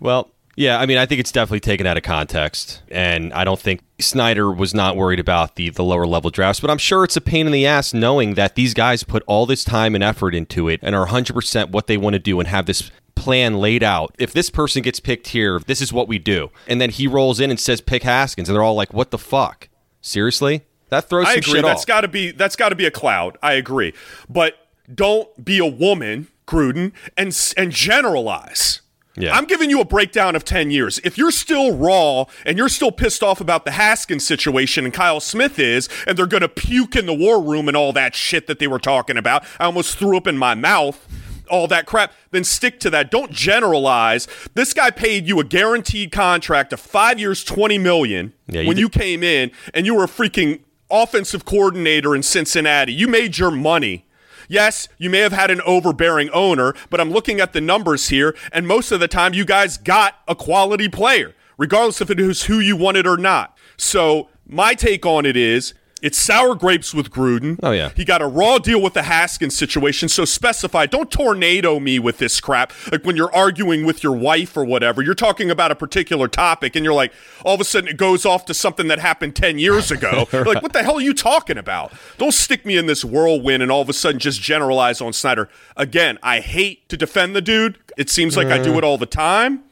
[0.00, 3.58] Well, yeah, I mean, I think it's definitely taken out of context, and I don't
[3.58, 7.16] think Snyder was not worried about the the lower level drafts, but I'm sure it's
[7.16, 10.34] a pain in the ass knowing that these guys put all this time and effort
[10.34, 13.82] into it and are 100% what they want to do and have this plan laid
[13.82, 14.14] out.
[14.18, 16.50] If this person gets picked here, this is what we do.
[16.68, 19.18] And then he rolls in and says pick Haskins and they're all like, "What the
[19.18, 19.70] fuck?
[20.02, 21.54] Seriously?" That throws I agree.
[21.54, 23.38] shit That's got to be that's got to be a cloud.
[23.42, 23.94] I agree,
[24.28, 24.56] but
[24.94, 28.79] don't be a woman, Gruden, and and generalize.
[29.16, 29.36] Yeah.
[29.36, 31.00] I'm giving you a breakdown of 10 years.
[31.04, 35.20] If you're still raw and you're still pissed off about the Haskins situation and Kyle
[35.20, 38.46] Smith is, and they're going to puke in the war room and all that shit
[38.46, 41.06] that they were talking about, I almost threw up in my mouth,
[41.50, 43.10] all that crap, then stick to that.
[43.10, 44.28] Don't generalize.
[44.54, 48.76] This guy paid you a guaranteed contract of five years, 20 million Yeah, you when
[48.76, 52.92] did- you came in and you were a freaking offensive coordinator in Cincinnati.
[52.92, 54.06] You made your money.
[54.50, 58.34] Yes, you may have had an overbearing owner, but I'm looking at the numbers here,
[58.50, 62.42] and most of the time you guys got a quality player, regardless if it is
[62.42, 63.56] who you wanted or not.
[63.76, 67.58] So my take on it is it's sour grapes with Gruden.
[67.62, 67.90] Oh, yeah.
[67.94, 70.86] He got a raw deal with the Haskins situation, so specify.
[70.86, 72.72] Don't tornado me with this crap.
[72.90, 76.76] Like when you're arguing with your wife or whatever, you're talking about a particular topic,
[76.76, 77.12] and you're like,
[77.44, 80.26] all of a sudden it goes off to something that happened 10 years ago.
[80.32, 81.92] You're like, what the hell are you talking about?
[82.18, 85.48] Don't stick me in this whirlwind and all of a sudden just generalize on Snyder.
[85.76, 87.78] Again, I hate to defend the dude.
[87.96, 88.78] It seems like I do uh.
[88.78, 89.64] it all the time,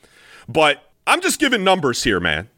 [0.49, 2.49] but I'm just giving numbers here, man.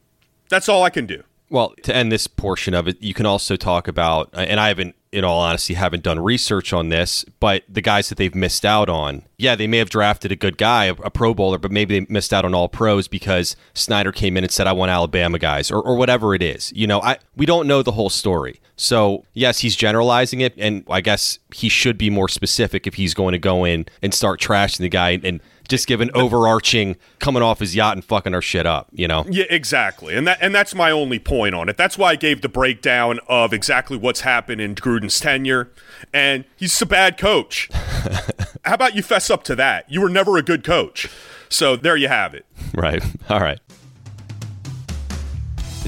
[0.49, 1.23] That's all I can do.
[1.51, 4.95] Well, to end this portion of it, you can also talk about, and I haven't,
[5.11, 8.89] in all honesty, haven't done research on this, but the guys that they've missed out
[8.89, 9.25] on.
[9.37, 12.33] Yeah, they may have drafted a good guy, a, Pro Bowler, but maybe they missed
[12.33, 15.83] out on all pros because Snyder came in and said, "I want Alabama guys," or,
[15.83, 16.73] or whatever it is.
[16.77, 18.61] You know, I we don't know the whole story.
[18.77, 23.13] So yes, he's generalizing it, and I guess he should be more specific if he's
[23.13, 27.43] going to go in and start trashing the guy and just give an overarching coming
[27.43, 28.89] off his yacht and fucking our shit up.
[28.93, 29.25] You know.
[29.31, 30.15] Yeah, exactly.
[30.15, 31.79] And that and that's my only point on it.
[31.79, 35.71] That's why I gave the breakdown of exactly what's happened in Gruden's tenure.
[36.13, 37.71] and he's a bad coach.
[38.65, 39.91] How about you fess up to that?
[39.91, 41.09] You were never a good coach.
[41.49, 42.45] So there you have it.
[42.75, 43.03] Right.
[43.29, 43.59] All right.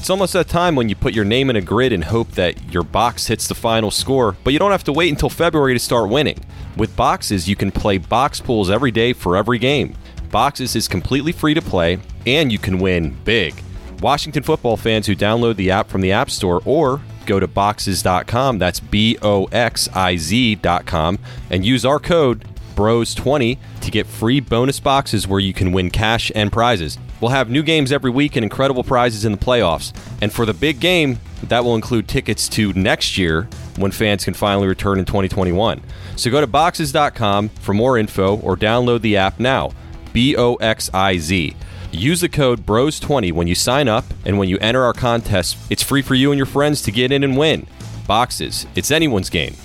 [0.03, 2.73] It's almost that time when you put your name in a grid and hope that
[2.73, 5.79] your box hits the final score, but you don't have to wait until February to
[5.79, 6.43] start winning.
[6.75, 9.95] With Boxiz, you can play box pools every day for every game.
[10.27, 13.55] Boxiz is completely free to play, and you can win big.
[14.01, 18.59] Washington football fans who download the app from the App Store or go to boxiz.com,
[18.59, 21.17] that's B O X I Z.com,
[21.49, 26.29] and use our code BROS20 to get free bonus boxes where you can win cash
[26.35, 26.97] and prizes.
[27.23, 29.97] We'll have new games every week and incredible prizes in the playoffs.
[30.21, 34.33] And for the big game, that will include tickets to next year when fans can
[34.33, 35.81] finally return in 2021.
[36.17, 39.71] So go to boxiz.com for more info or download the app now.
[40.11, 41.55] B O X I Z.
[41.93, 45.55] Use the code BROS20 when you sign up and when you enter our contest.
[45.69, 47.67] It's free for you and your friends to get in and win.
[48.05, 49.55] Boxiz, it's anyone's game.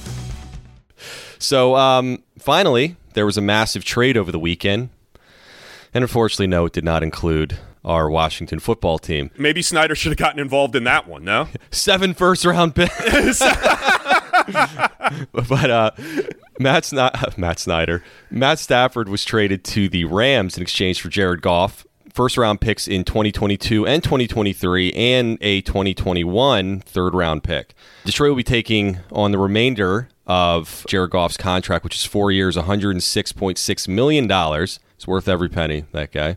[1.41, 4.91] So, um, finally, there was a massive trade over the weekend.
[5.95, 9.31] And unfortunately, no, it did not include our Washington football team.
[9.37, 11.49] Maybe Snyder should have gotten involved in that one, no?
[11.71, 13.41] Seven first round picks.
[15.33, 15.91] but uh,
[16.59, 21.43] Matt, Sn- Matt Snyder, Matt Stafford was traded to the Rams in exchange for Jared
[21.43, 27.75] Goff, first round picks in 2022 and 2023, and a 2021 third round pick.
[28.05, 32.57] Detroit will be taking on the remainder of Jared Goff's contract, which is four years,
[32.57, 34.31] $106.6 million.
[34.31, 36.37] It's worth every penny, that guy.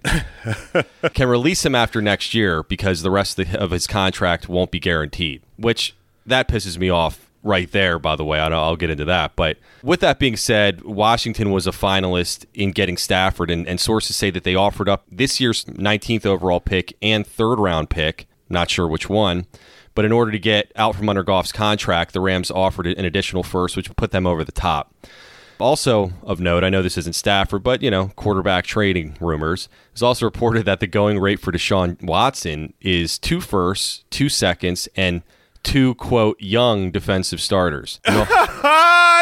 [1.13, 5.41] Can release him after next year because the rest of his contract won't be guaranteed,
[5.58, 8.39] which that pisses me off right there, by the way.
[8.39, 9.36] I'll get into that.
[9.36, 14.15] But with that being said, Washington was a finalist in getting Stafford, and, and, sources
[14.15, 18.27] say that they offered up this year's 19th overall pick and third round pick.
[18.49, 19.47] Not sure which one.
[19.93, 23.43] But in order to get out from under Goff's contract, the Rams offered an additional
[23.43, 24.93] first, which put them over the top.
[25.60, 29.69] Also of note, I know this isn't Stafford, but you know, quarterback trading rumors.
[29.91, 34.89] It's also reported that the going rate for Deshaun Watson is two firsts, two seconds,
[34.95, 35.21] and
[35.63, 37.99] two quote young defensive starters.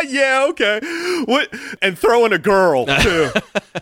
[0.08, 0.80] yeah, okay.
[1.26, 3.32] What and throwing a girl too,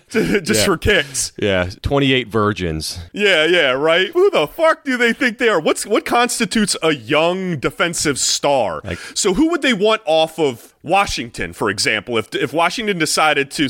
[0.09, 0.65] just Yeah.
[0.65, 1.31] for kicks.
[1.37, 2.99] Yeah, twenty eight virgins.
[3.13, 4.09] Yeah, yeah, right.
[4.11, 5.59] Who the fuck do they think they are?
[5.59, 8.81] What's what constitutes a young defensive star?
[9.13, 13.67] so who would they want off of Washington, for example, if if Washington decided to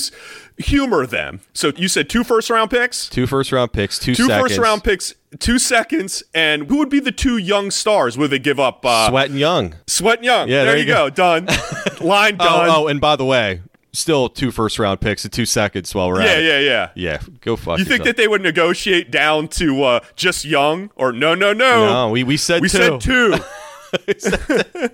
[0.58, 1.42] humor them?
[1.54, 4.50] So you said two first round picks, Two first round picks, two, two seconds.
[4.50, 8.18] first round picks, two seconds, and who would be the two young stars?
[8.18, 9.76] Would they give up uh, Sweat and Young.
[9.88, 10.48] Sweat and Young?
[10.50, 11.10] Yeah, there, there you you go.
[11.10, 11.40] go.
[11.42, 11.48] Done.
[12.02, 12.70] Line done.
[12.70, 13.62] Oh, oh, and by the way,
[13.94, 16.44] still two first round picks and two seconds while we're yeah, at it.
[16.46, 17.12] Yeah, yeah, yeah.
[17.12, 18.06] Yeah, go fuck You think yourself.
[18.06, 21.86] that they would negotiate down to uh, just young or no, no, no?
[21.86, 22.78] No, we, we said we two.
[22.78, 23.36] said two.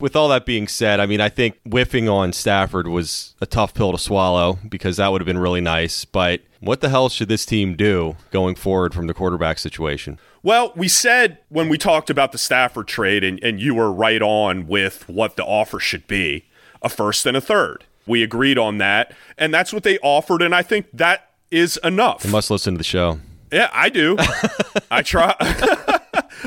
[0.00, 3.72] With all that being said, I mean, I think whiffing on Stafford was a tough
[3.72, 6.04] pill to swallow because that would have been really nice.
[6.04, 10.18] But what the hell should this team do going forward from the quarterback situation?
[10.42, 14.20] Well, we said when we talked about the Stafford trade, and, and you were right
[14.20, 16.46] on with what the offer should be
[16.82, 17.84] a first and a third.
[18.06, 22.24] We agreed on that, and that's what they offered, and I think that is enough.
[22.24, 23.20] They must listen to the show.
[23.52, 24.16] Yeah, I do.
[24.90, 25.36] I try.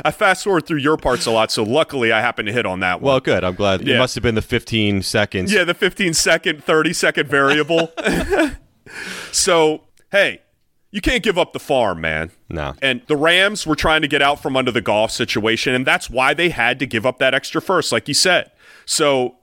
[0.03, 2.81] I fast forward through your parts a lot, so luckily I happen to hit on
[2.81, 3.11] that one.
[3.11, 3.45] Well, good.
[3.45, 3.87] I'm glad.
[3.87, 5.53] It must have been the 15 seconds.
[5.53, 7.93] Yeah, the 15 second, 30 second variable.
[9.31, 10.41] so, hey,
[10.95, 12.31] you can't give up the farm, man.
[12.47, 12.73] No.
[12.81, 16.09] And the Rams were trying to get out from under the Goff situation, and that's
[16.09, 18.49] why they had to give up that extra first, like you said.
[18.85, 19.35] So,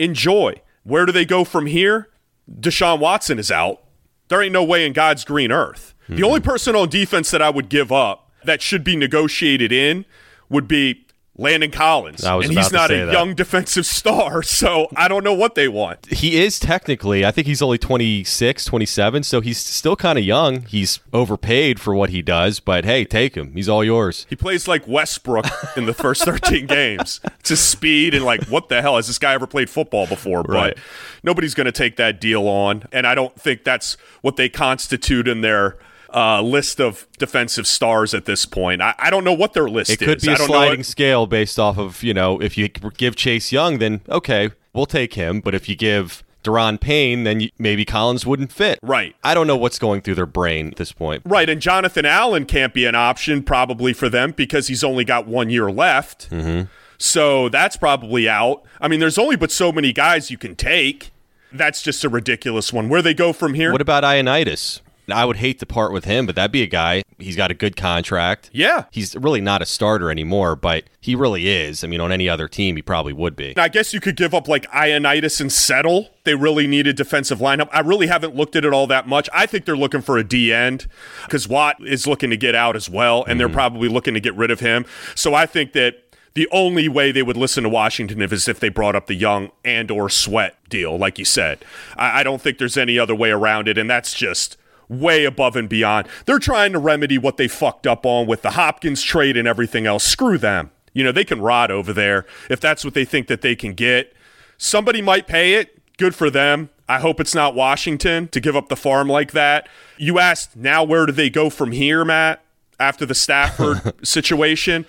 [0.00, 0.60] enjoy.
[0.82, 2.08] Where do they go from here?
[2.52, 3.84] Deshaun Watson is out.
[4.26, 5.94] There ain't no way in God's green earth.
[6.08, 6.24] The mm-hmm.
[6.24, 10.06] only person on defense that I would give up that should be negotiated in
[10.48, 11.05] would be
[11.38, 12.24] Landon Collins.
[12.24, 13.12] And he's not a that.
[13.12, 16.06] young defensive star, so I don't know what they want.
[16.06, 20.62] He is technically, I think he's only 26, 27, so he's still kind of young.
[20.62, 23.52] He's overpaid for what he does, but hey, take him.
[23.52, 24.26] He's all yours.
[24.28, 25.46] He plays like Westbrook
[25.76, 27.20] in the first 13 games.
[27.40, 28.96] It's his speed and like, what the hell?
[28.96, 30.42] Has this guy ever played football before?
[30.42, 30.74] Right.
[30.74, 30.78] But
[31.22, 32.84] nobody's going to take that deal on.
[32.92, 35.76] And I don't think that's what they constitute in their
[36.14, 38.80] uh, list of defensive stars at this point.
[38.82, 40.08] I, I don't know what their list It is.
[40.08, 43.78] could be a sliding scale based off of, you know, if you give Chase Young,
[43.78, 45.40] then okay, we'll take him.
[45.40, 48.78] But if you give Da'Ron Payne, then you, maybe Collins wouldn't fit.
[48.82, 49.16] Right.
[49.24, 51.22] I don't know what's going through their brain at this point.
[51.24, 55.26] Right, and Jonathan Allen can't be an option probably for them because he's only got
[55.26, 56.30] one year left.
[56.30, 56.70] Mm-hmm.
[56.98, 58.62] So that's probably out.
[58.80, 61.10] I mean, there's only but so many guys you can take.
[61.52, 62.88] That's just a ridiculous one.
[62.88, 63.72] Where they go from here?
[63.72, 64.80] What about Ioannidis?
[65.08, 67.02] I would hate to part with him, but that'd be a guy.
[67.18, 68.50] He's got a good contract.
[68.52, 68.84] Yeah.
[68.90, 71.84] He's really not a starter anymore, but he really is.
[71.84, 73.54] I mean, on any other team, he probably would be.
[73.56, 76.10] Now, I guess you could give up like Ioannidis and Settle.
[76.24, 77.68] They really need a defensive lineup.
[77.72, 79.28] I really haven't looked at it all that much.
[79.32, 80.88] I think they're looking for a D end
[81.24, 83.38] because Watt is looking to get out as well, and mm-hmm.
[83.38, 84.84] they're probably looking to get rid of him.
[85.14, 86.02] So I think that
[86.34, 89.50] the only way they would listen to Washington is if they brought up the Young
[89.64, 91.64] and or Sweat deal, like you said.
[91.96, 94.58] I, I don't think there's any other way around it, and that's just
[94.88, 96.08] way above and beyond.
[96.26, 99.86] They're trying to remedy what they fucked up on with the Hopkins trade and everything
[99.86, 100.04] else.
[100.04, 100.70] Screw them.
[100.92, 103.74] You know, they can rot over there if that's what they think that they can
[103.74, 104.14] get.
[104.58, 105.82] Somebody might pay it.
[105.98, 106.70] Good for them.
[106.88, 109.68] I hope it's not Washington to give up the farm like that.
[109.98, 112.42] You asked, now where do they go from here, Matt,
[112.78, 114.86] after the Stafford situation?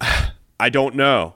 [0.60, 1.34] I don't know.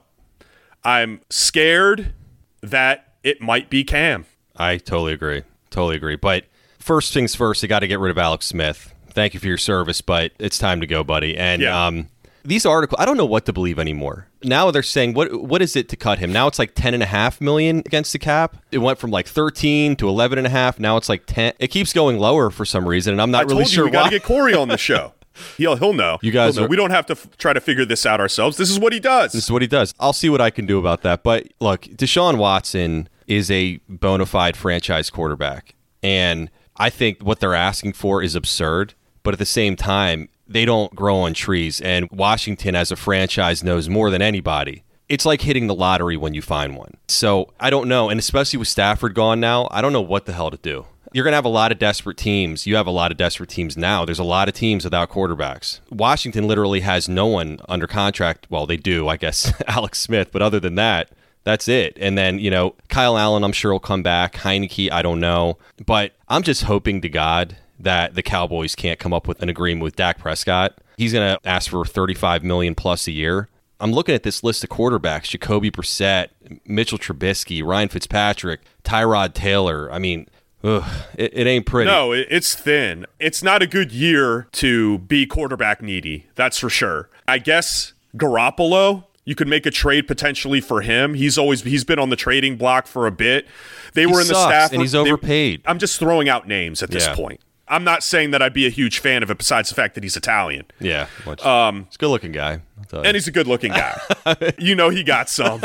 [0.83, 2.13] I'm scared
[2.61, 4.25] that it might be Cam.
[4.55, 5.43] I totally agree.
[5.69, 6.15] Totally agree.
[6.15, 6.45] But
[6.85, 8.93] first things first, you got to get rid of Alex Smith.
[9.09, 11.35] Thank you for your service, but it's time to go, buddy.
[11.35, 11.87] And yeah.
[11.87, 12.09] um,
[12.43, 14.27] these articles, I don't know what to believe anymore.
[14.43, 16.31] Now they're saying what what is it to cut him?
[16.31, 18.57] Now it's like ten and a half million against the cap.
[18.71, 20.79] It went from like thirteen to eleven and a half.
[20.79, 21.53] Now it's like ten.
[21.57, 23.85] It keeps going lower for some reason, and I'm not I really sure.
[23.85, 25.13] we got to get Corey on the show.
[25.57, 26.17] He'll he'll know.
[26.21, 26.63] You guys, know.
[26.63, 28.55] Are, we don't have to f- try to figure this out ourselves.
[28.55, 29.33] This is what he does.
[29.33, 29.93] This is what he does.
[29.99, 31.23] I'll see what I can do about that.
[31.23, 37.55] But look, Deshaun Watson is a bona fide franchise quarterback, and I think what they're
[37.55, 38.93] asking for is absurd.
[39.23, 43.63] But at the same time, they don't grow on trees, and Washington, as a franchise,
[43.63, 44.83] knows more than anybody.
[45.09, 46.97] It's like hitting the lottery when you find one.
[47.07, 50.33] So I don't know, and especially with Stafford gone now, I don't know what the
[50.33, 50.85] hell to do
[51.15, 52.67] you're going to have a lot of desperate teams.
[52.67, 54.03] You have a lot of desperate teams now.
[54.03, 55.79] There's a lot of teams without quarterbacks.
[55.89, 58.47] Washington literally has no one under contract.
[58.49, 61.09] Well, they do, I guess, Alex Smith, but other than that,
[61.45, 61.97] that's it.
[62.01, 64.33] And then, you know, Kyle Allen, I'm sure will come back.
[64.33, 65.57] Heinicke, I don't know.
[65.85, 69.83] But I'm just hoping to God that the Cowboys can't come up with an agreement
[69.83, 70.77] with Dak Prescott.
[70.97, 73.47] He's going to ask for 35 million plus a year.
[73.79, 76.29] I'm looking at this list of quarterbacks: Jacoby Brissett,
[76.65, 79.91] Mitchell Trubisky, Ryan Fitzpatrick, Tyrod Taylor.
[79.91, 80.27] I mean,
[80.63, 81.91] Ugh, it, it, ain't pretty.
[81.91, 83.05] No, it's thin.
[83.19, 86.25] It's not a good year to be quarterback needy.
[86.33, 87.09] That's for sure.
[87.27, 91.15] I guess Garoppolo, you could make a trade potentially for him.
[91.15, 93.47] He's always he's been on the trading block for a bit.
[93.93, 95.63] They he were in the staff, and he's overpaid.
[95.63, 97.15] They, I'm just throwing out names at this yeah.
[97.15, 97.41] point.
[97.67, 100.03] I'm not saying that I'd be a huge fan of it, besides the fact that
[100.03, 100.65] he's Italian.
[100.79, 101.07] Yeah,
[101.43, 102.61] um, he's a good looking guy,
[102.93, 103.99] and he's a good looking guy.
[104.59, 105.61] you know, he got some.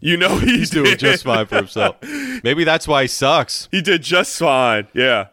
[0.00, 0.84] You know he he's did.
[0.84, 1.96] doing just fine for himself.
[2.44, 3.68] Maybe that's why he sucks.
[3.72, 4.86] He did just fine.
[4.94, 5.28] Yeah.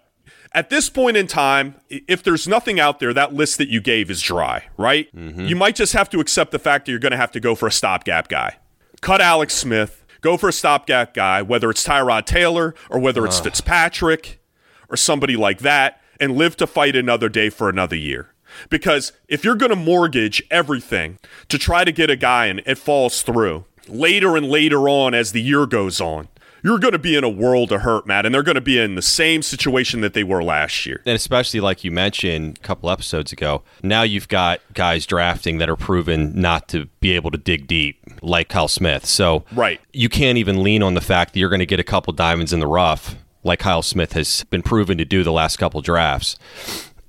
[0.55, 4.09] At this point in time, if there's nothing out there, that list that you gave
[4.09, 5.13] is dry, right?
[5.13, 5.47] Mm-hmm.
[5.47, 7.55] You might just have to accept the fact that you're going to have to go
[7.55, 8.55] for a stopgap guy.
[9.01, 13.41] Cut Alex Smith, go for a stopgap guy, whether it's Tyrod Taylor or whether it's
[13.41, 14.39] Fitzpatrick
[14.87, 18.29] or somebody like that, and live to fight another day for another year.
[18.69, 22.77] Because if you're going to mortgage everything to try to get a guy and it
[22.77, 26.29] falls through, later and later on as the year goes on,
[26.65, 28.79] you're going to be in a world of hurt, Matt, and they're going to be
[28.79, 30.99] in the same situation that they were last year.
[31.05, 35.69] And especially like you mentioned a couple episodes ago, now you've got guys drafting that
[35.69, 39.05] are proven not to be able to dig deep, like Kyle Smith.
[39.05, 39.79] So right.
[39.93, 42.51] you can't even lean on the fact that you're going to get a couple diamonds
[42.51, 46.35] in the rough, like Kyle Smith has been proven to do the last couple drafts.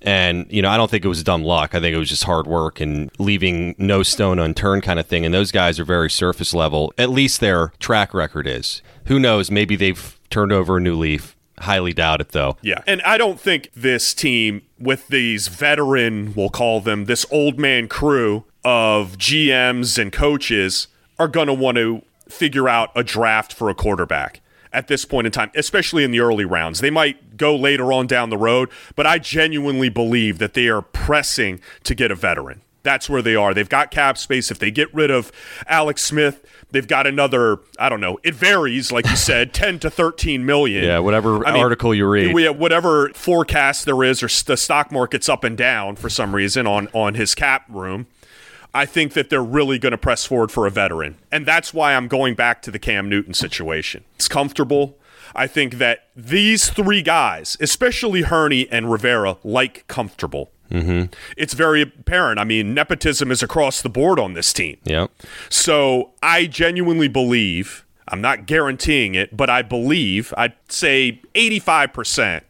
[0.07, 1.75] And, you know, I don't think it was dumb luck.
[1.75, 5.27] I think it was just hard work and leaving no stone unturned kind of thing.
[5.27, 6.95] And those guys are very surface level.
[6.97, 8.83] At least their track record is.
[9.07, 9.51] Who knows?
[9.51, 11.37] Maybe they've turned over a new leaf.
[11.59, 12.57] Highly doubt it, though.
[12.63, 12.83] Yeah.
[12.87, 17.89] And I don't think this team, with these veteran, we'll call them, this old man
[17.89, 20.87] crew of GMs and coaches,
[21.19, 24.41] are going to want to figure out a draft for a quarterback
[24.73, 26.81] at this point in time, especially in the early rounds.
[26.81, 30.83] They might go later on down the road, but I genuinely believe that they are
[30.83, 32.63] pressing to get a veteran.
[32.83, 33.53] That's where they are.
[33.53, 34.53] They've got cap space.
[34.53, 35.33] If they get rid of
[35.67, 39.91] Alex Smith, they've got another, I don't know, it varies, like you said, 10 to
[39.91, 40.85] 13 million.
[40.85, 42.57] Yeah, whatever I article mean, you read.
[42.57, 46.87] Whatever forecast there is, or the stock market's up and down for some reason on,
[46.93, 48.07] on his cap room.
[48.73, 51.17] I think that they're really going to press forward for a veteran.
[51.33, 54.05] And that's why I'm going back to the Cam Newton situation.
[54.15, 54.97] It's comfortable.
[55.37, 60.51] I think that these three guys, especially Hurney and Rivera, like comfortable.
[60.71, 61.13] Mm-hmm.
[61.37, 62.41] It's very apparent.
[62.41, 64.79] I mean, nepotism is across the board on this team.
[64.85, 65.07] Yeah.
[65.49, 72.43] So I genuinely believe, I'm not guaranteeing it, but I believe, I'd say 85%,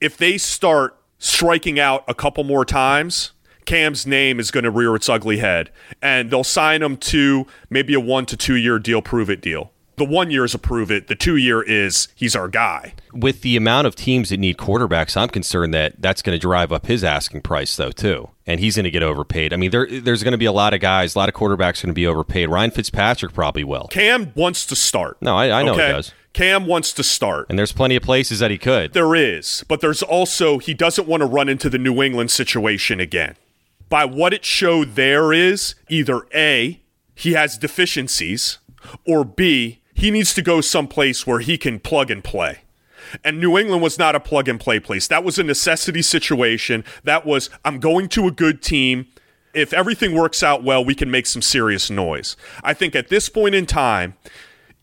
[0.00, 3.32] if they start striking out a couple more times,
[3.64, 5.70] Cam's name is going to rear its ugly head,
[6.02, 9.70] and they'll sign him to maybe a one to two year deal, prove it deal.
[10.00, 11.08] The one year is a prove it.
[11.08, 12.94] The two year is he's our guy.
[13.12, 16.72] With the amount of teams that need quarterbacks, I'm concerned that that's going to drive
[16.72, 18.30] up his asking price, though, too.
[18.46, 19.52] And he's going to get overpaid.
[19.52, 21.82] I mean, there, there's going to be a lot of guys, a lot of quarterbacks
[21.82, 22.48] going to be overpaid.
[22.48, 23.88] Ryan Fitzpatrick probably will.
[23.88, 25.18] Cam wants to start.
[25.20, 25.88] No, I, I know okay?
[25.88, 26.14] he does.
[26.32, 27.44] Cam wants to start.
[27.50, 28.94] And there's plenty of places that he could.
[28.94, 29.66] There is.
[29.68, 33.36] But there's also, he doesn't want to run into the New England situation again.
[33.90, 36.80] By what it showed there is either A,
[37.14, 38.60] he has deficiencies,
[39.04, 42.60] or B, he needs to go someplace where he can plug and play.
[43.24, 45.08] And New England was not a plug and play place.
[45.08, 46.84] That was a necessity situation.
[47.04, 49.06] That was, I'm going to a good team.
[49.52, 52.36] If everything works out well, we can make some serious noise.
[52.62, 54.16] I think at this point in time,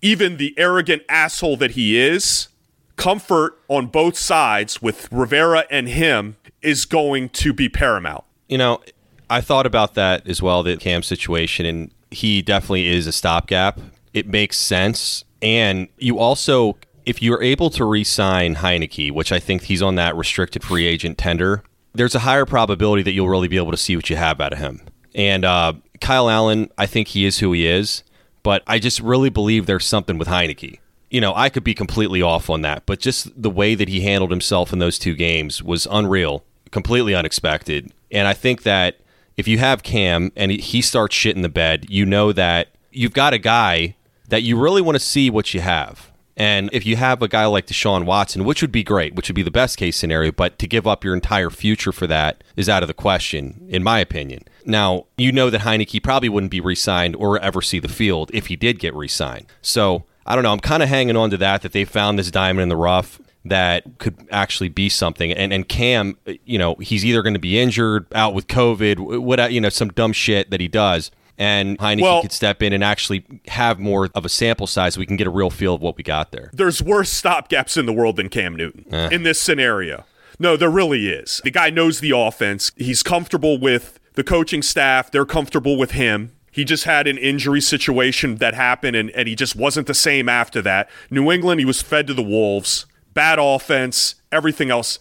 [0.02, 2.50] even the arrogant asshole that he is,
[2.98, 8.26] comfort on both sides with Rivera and him is going to be paramount.
[8.50, 8.82] You know,
[9.30, 13.80] I thought about that as well, the Cam situation, and he definitely is a stopgap.
[14.18, 15.24] It makes sense.
[15.44, 19.94] And you also, if you're able to re sign Heinicke, which I think he's on
[19.94, 21.62] that restricted free agent tender,
[21.94, 24.54] there's a higher probability that you'll really be able to see what you have out
[24.54, 24.82] of him.
[25.14, 28.04] And uh, Kyle Allen, I think he is who he is,
[28.42, 30.80] but I just really believe there's something with Heinicke.
[31.12, 34.02] You know, I could be completely off on that, but just the way that he
[34.02, 37.94] handled himself in those two games was unreal, completely unexpected.
[38.12, 38.98] And I think that
[39.38, 43.14] if you have Cam and he starts shit in the bed, you know that you've
[43.14, 43.96] got a guy
[44.28, 46.12] that you really want to see what you have.
[46.36, 49.36] And if you have a guy like Deshaun Watson, which would be great, which would
[49.36, 52.70] be the best case scenario, but to give up your entire future for that is
[52.70, 54.44] out of the question, in my opinion.
[54.64, 58.30] Now, you know that Heinicke probably wouldn't be re signed or ever see the field
[58.36, 59.48] if he did get re signed.
[59.64, 60.52] So I don't know.
[60.52, 63.20] I'm kind of hanging on to that, that they found this diamond in the rough
[63.46, 65.32] that could actually be something.
[65.32, 69.52] And and Cam, you know, he's either going to be injured, out with COVID, what
[69.52, 72.84] you know, some dumb shit that he does and Heinicke well, could step in and
[72.84, 75.82] actually have more of a sample size so we can get a real feel of
[75.82, 76.50] what we got there.
[76.54, 80.06] There's worse stopgaps in the world than Cam Newton in this scenario.
[80.40, 81.42] No, there really is.
[81.44, 82.72] The guy knows the offense.
[82.76, 85.12] He's comfortable with the coaching staff.
[85.12, 86.34] They're comfortable with him.
[86.52, 90.28] He just had an injury situation that happened, and, and he just wasn't the same
[90.28, 90.90] after that.
[91.12, 92.88] New England, he was fed to the Wolves.
[93.14, 94.98] Bad offense, everything else.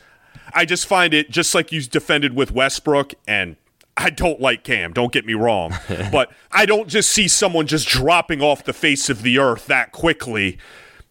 [0.54, 3.56] I just find it just like you defended with Westbrook and
[3.96, 5.74] I don't like Cam, don't get me wrong,
[6.12, 9.92] but I don't just see someone just dropping off the face of the earth that
[9.92, 10.58] quickly.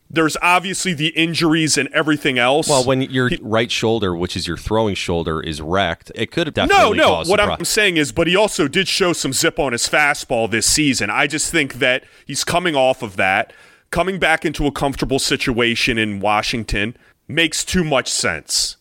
[0.07, 2.69] There's obviously the injuries and everything else.
[2.69, 6.45] Well, when your he, right shoulder, which is your throwing shoulder, is wrecked, it could
[6.45, 6.97] have definitely.
[6.97, 7.29] No, no.
[7.29, 10.67] What I'm saying is, but he also did show some zip on his fastball this
[10.67, 11.09] season.
[11.09, 13.51] I just think that he's coming off of that,
[13.89, 16.95] coming back into a comfortable situation in Washington
[17.27, 18.77] makes too much sense.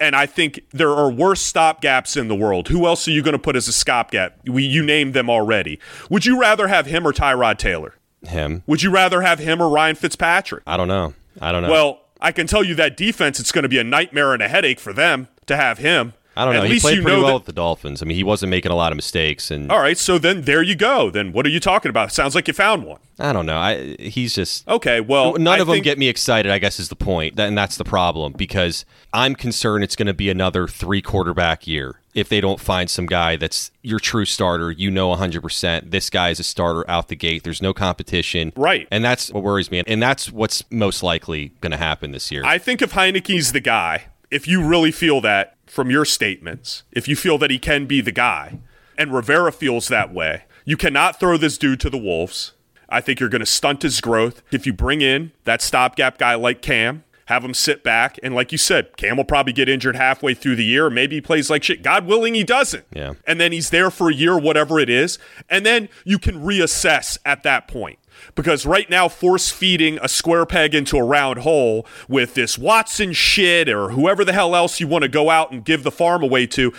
[0.00, 2.68] And I think there are worse stopgaps in the world.
[2.68, 4.38] Who else are you going to put as a stopgap?
[4.46, 5.80] We, you named them already.
[6.08, 7.94] Would you rather have him or Tyrod Taylor?
[8.26, 8.62] Him.
[8.66, 10.62] Would you rather have him or Ryan Fitzpatrick?
[10.66, 11.14] I don't know.
[11.40, 11.70] I don't know.
[11.70, 14.48] Well, I can tell you that defense, it's going to be a nightmare and a
[14.48, 16.14] headache for them to have him.
[16.38, 16.62] I don't know.
[16.62, 18.00] At he played pretty well that- with the Dolphins.
[18.00, 19.50] I mean, he wasn't making a lot of mistakes.
[19.50, 21.10] And all right, so then there you go.
[21.10, 22.12] Then what are you talking about?
[22.12, 23.00] Sounds like you found one.
[23.18, 23.58] I don't know.
[23.58, 25.00] I he's just okay.
[25.00, 26.52] Well, none I of them get me excited.
[26.52, 30.14] I guess is the point, and that's the problem because I'm concerned it's going to
[30.14, 34.70] be another three quarterback year if they don't find some guy that's your true starter.
[34.70, 35.42] You know, 100.
[35.42, 37.42] percent This guy is a starter out the gate.
[37.42, 38.86] There's no competition, right?
[38.92, 42.44] And that's what worries me, and that's what's most likely going to happen this year.
[42.44, 47.08] I think if Heinicke's the guy, if you really feel that from your statements, if
[47.08, 48.58] you feel that he can be the guy,
[48.96, 52.52] and Rivera feels that way, you cannot throw this dude to the Wolves.
[52.88, 54.42] I think you're going to stunt his growth.
[54.50, 58.52] If you bring in that stopgap guy like Cam, have him sit back, and like
[58.52, 60.88] you said, Cam will probably get injured halfway through the year.
[60.88, 61.82] Maybe he plays like shit.
[61.82, 62.86] God willing, he doesn't.
[62.90, 63.14] Yeah.
[63.26, 65.18] And then he's there for a year, whatever it is.
[65.50, 67.98] And then you can reassess at that point
[68.34, 73.12] because right now force feeding a square peg into a round hole with this Watson
[73.12, 76.22] shit or whoever the hell else you want to go out and give the farm
[76.22, 76.72] away to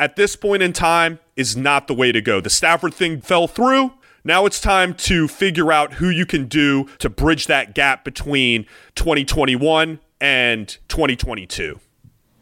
[0.00, 2.40] at this point in time is not the way to go.
[2.40, 3.92] The Stafford thing fell through.
[4.24, 8.64] Now it's time to figure out who you can do to bridge that gap between
[8.94, 11.78] 2021 and 2022.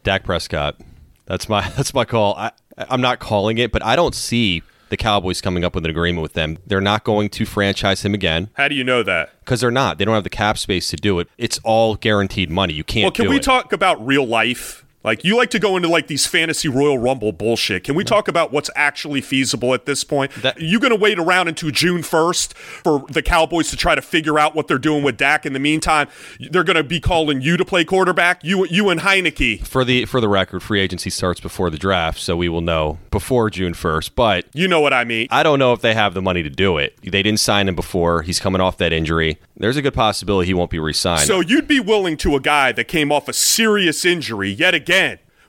[0.03, 0.77] Dak Prescott.
[1.25, 2.35] That's my that's my call.
[2.35, 5.91] I I'm not calling it, but I don't see the Cowboys coming up with an
[5.91, 6.57] agreement with them.
[6.65, 8.49] They're not going to franchise him again.
[8.53, 9.31] How do you know that?
[9.39, 9.97] Because they're not.
[9.97, 11.27] They don't have the cap space to do it.
[11.37, 12.73] It's all guaranteed money.
[12.73, 13.05] You can't.
[13.05, 13.43] Well, can we it.
[13.43, 14.85] talk about real life?
[15.03, 17.85] Like you like to go into like these fantasy Royal Rumble bullshit.
[17.85, 20.33] Can we talk about what's actually feasible at this point?
[20.41, 24.01] That, you going to wait around until June 1st for the Cowboys to try to
[24.01, 25.45] figure out what they're doing with Dak?
[25.45, 26.09] In the meantime,
[26.51, 28.43] they're going to be calling you to play quarterback.
[28.43, 29.65] You you and Heinicke.
[29.65, 32.99] For the for the record, free agency starts before the draft, so we will know
[33.09, 34.11] before June 1st.
[34.15, 35.29] But you know what I mean.
[35.31, 36.97] I don't know if they have the money to do it.
[37.01, 38.23] They didn't sign him before.
[38.23, 39.39] He's coming off that injury.
[39.55, 41.27] There's a good possibility he won't be re-signed.
[41.27, 44.88] So you'd be willing to a guy that came off a serious injury yet again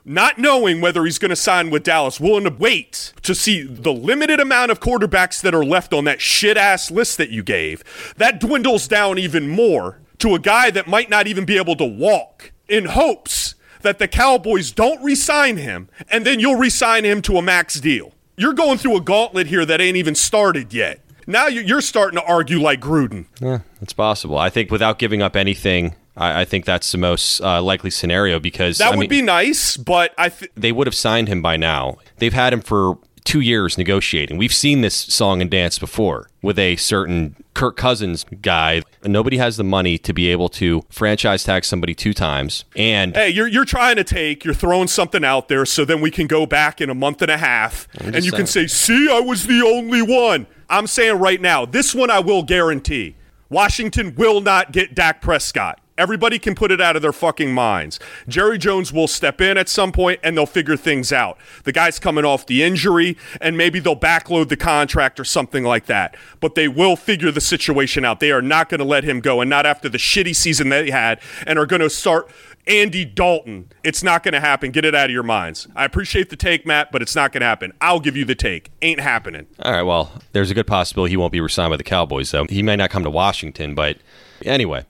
[0.04, 3.92] not knowing whether he's going to sign with Dallas, willing to wait to see the
[3.92, 7.84] limited amount of quarterbacks that are left on that shit ass list that you gave,
[8.16, 11.84] that dwindles down even more to a guy that might not even be able to
[11.84, 17.04] walk in hopes that the Cowboys don't re sign him and then you'll re sign
[17.04, 18.12] him to a max deal.
[18.36, 21.00] You're going through a gauntlet here that ain't even started yet.
[21.26, 23.26] Now you're starting to argue like Gruden.
[23.40, 24.38] Yeah, it's possible.
[24.38, 28.38] I think without giving up anything I, I think that's the most uh, likely scenario
[28.38, 31.42] because that I would mean, be nice, but I th- they would have signed him
[31.42, 31.98] by now.
[32.18, 34.38] They've had him for two years negotiating.
[34.38, 38.82] We've seen this song and dance before with a certain Kirk Cousins guy.
[39.04, 42.64] Nobody has the money to be able to franchise tag somebody two times.
[42.76, 46.10] And hey, you're you're trying to take, you're throwing something out there so then we
[46.10, 48.32] can go back in a month and a half and you saying.
[48.32, 52.20] can say, "See, I was the only one." I'm saying right now, this one I
[52.20, 53.16] will guarantee.
[53.48, 55.80] Washington will not get Dak Prescott.
[56.00, 58.00] Everybody can put it out of their fucking minds.
[58.26, 61.36] Jerry Jones will step in at some point and they'll figure things out.
[61.64, 65.84] The guy's coming off the injury and maybe they'll backload the contract or something like
[65.86, 66.16] that.
[66.40, 68.18] But they will figure the situation out.
[68.18, 70.90] They are not going to let him go and not after the shitty season they
[70.90, 72.30] had and are going to start
[72.66, 73.70] Andy Dalton.
[73.84, 74.70] It's not going to happen.
[74.70, 75.68] Get it out of your minds.
[75.76, 77.74] I appreciate the take, Matt, but it's not going to happen.
[77.82, 78.70] I'll give you the take.
[78.80, 79.48] Ain't happening.
[79.60, 79.82] All right.
[79.82, 82.46] Well, there's a good possibility he won't be resigned by the Cowboys, though.
[82.48, 83.98] He may not come to Washington, but
[84.46, 84.86] anyway.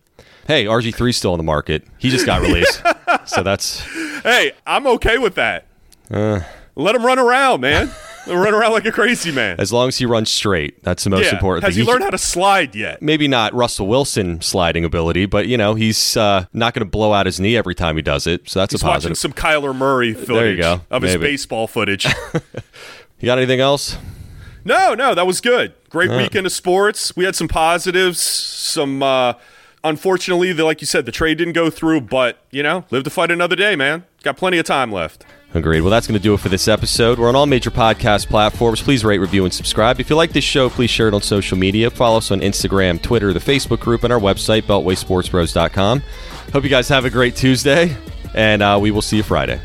[0.50, 1.84] Hey, RG3's still in the market.
[1.96, 2.82] He just got released.
[3.24, 3.82] so that's.
[4.24, 5.68] Hey, I'm okay with that.
[6.10, 6.40] Uh,
[6.74, 7.88] Let him run around, man.
[8.26, 9.60] run around like a crazy man.
[9.60, 11.34] As long as he runs straight, that's the most yeah.
[11.34, 11.82] important Has thing.
[11.82, 13.00] Has he learned how to slide yet?
[13.00, 17.12] Maybe not Russell Wilson sliding ability, but you know he's uh, not going to blow
[17.12, 18.50] out his knee every time he does it.
[18.50, 19.10] So that's he's a positive.
[19.10, 20.80] Watching some Kyler Murray footage there you go.
[20.90, 21.12] of Maybe.
[21.12, 22.06] his baseball footage.
[23.20, 23.96] you got anything else?
[24.64, 25.74] No, no, that was good.
[25.90, 27.14] Great weekend of sports.
[27.14, 29.00] We had some positives, some.
[29.00, 29.34] Uh,
[29.84, 33.10] unfortunately, the, like you said, the trade didn't go through, but, you know, live to
[33.10, 34.04] fight another day, man.
[34.22, 35.24] Got plenty of time left.
[35.52, 35.80] Agreed.
[35.80, 37.18] Well, that's going to do it for this episode.
[37.18, 38.80] We're on all major podcast platforms.
[38.80, 39.98] Please rate, review, and subscribe.
[39.98, 41.90] If you like this show, please share it on social media.
[41.90, 46.02] Follow us on Instagram, Twitter, the Facebook group, and our website, beltwaysportsbros.com.
[46.52, 47.96] Hope you guys have a great Tuesday,
[48.34, 49.60] and uh, we will see you Friday.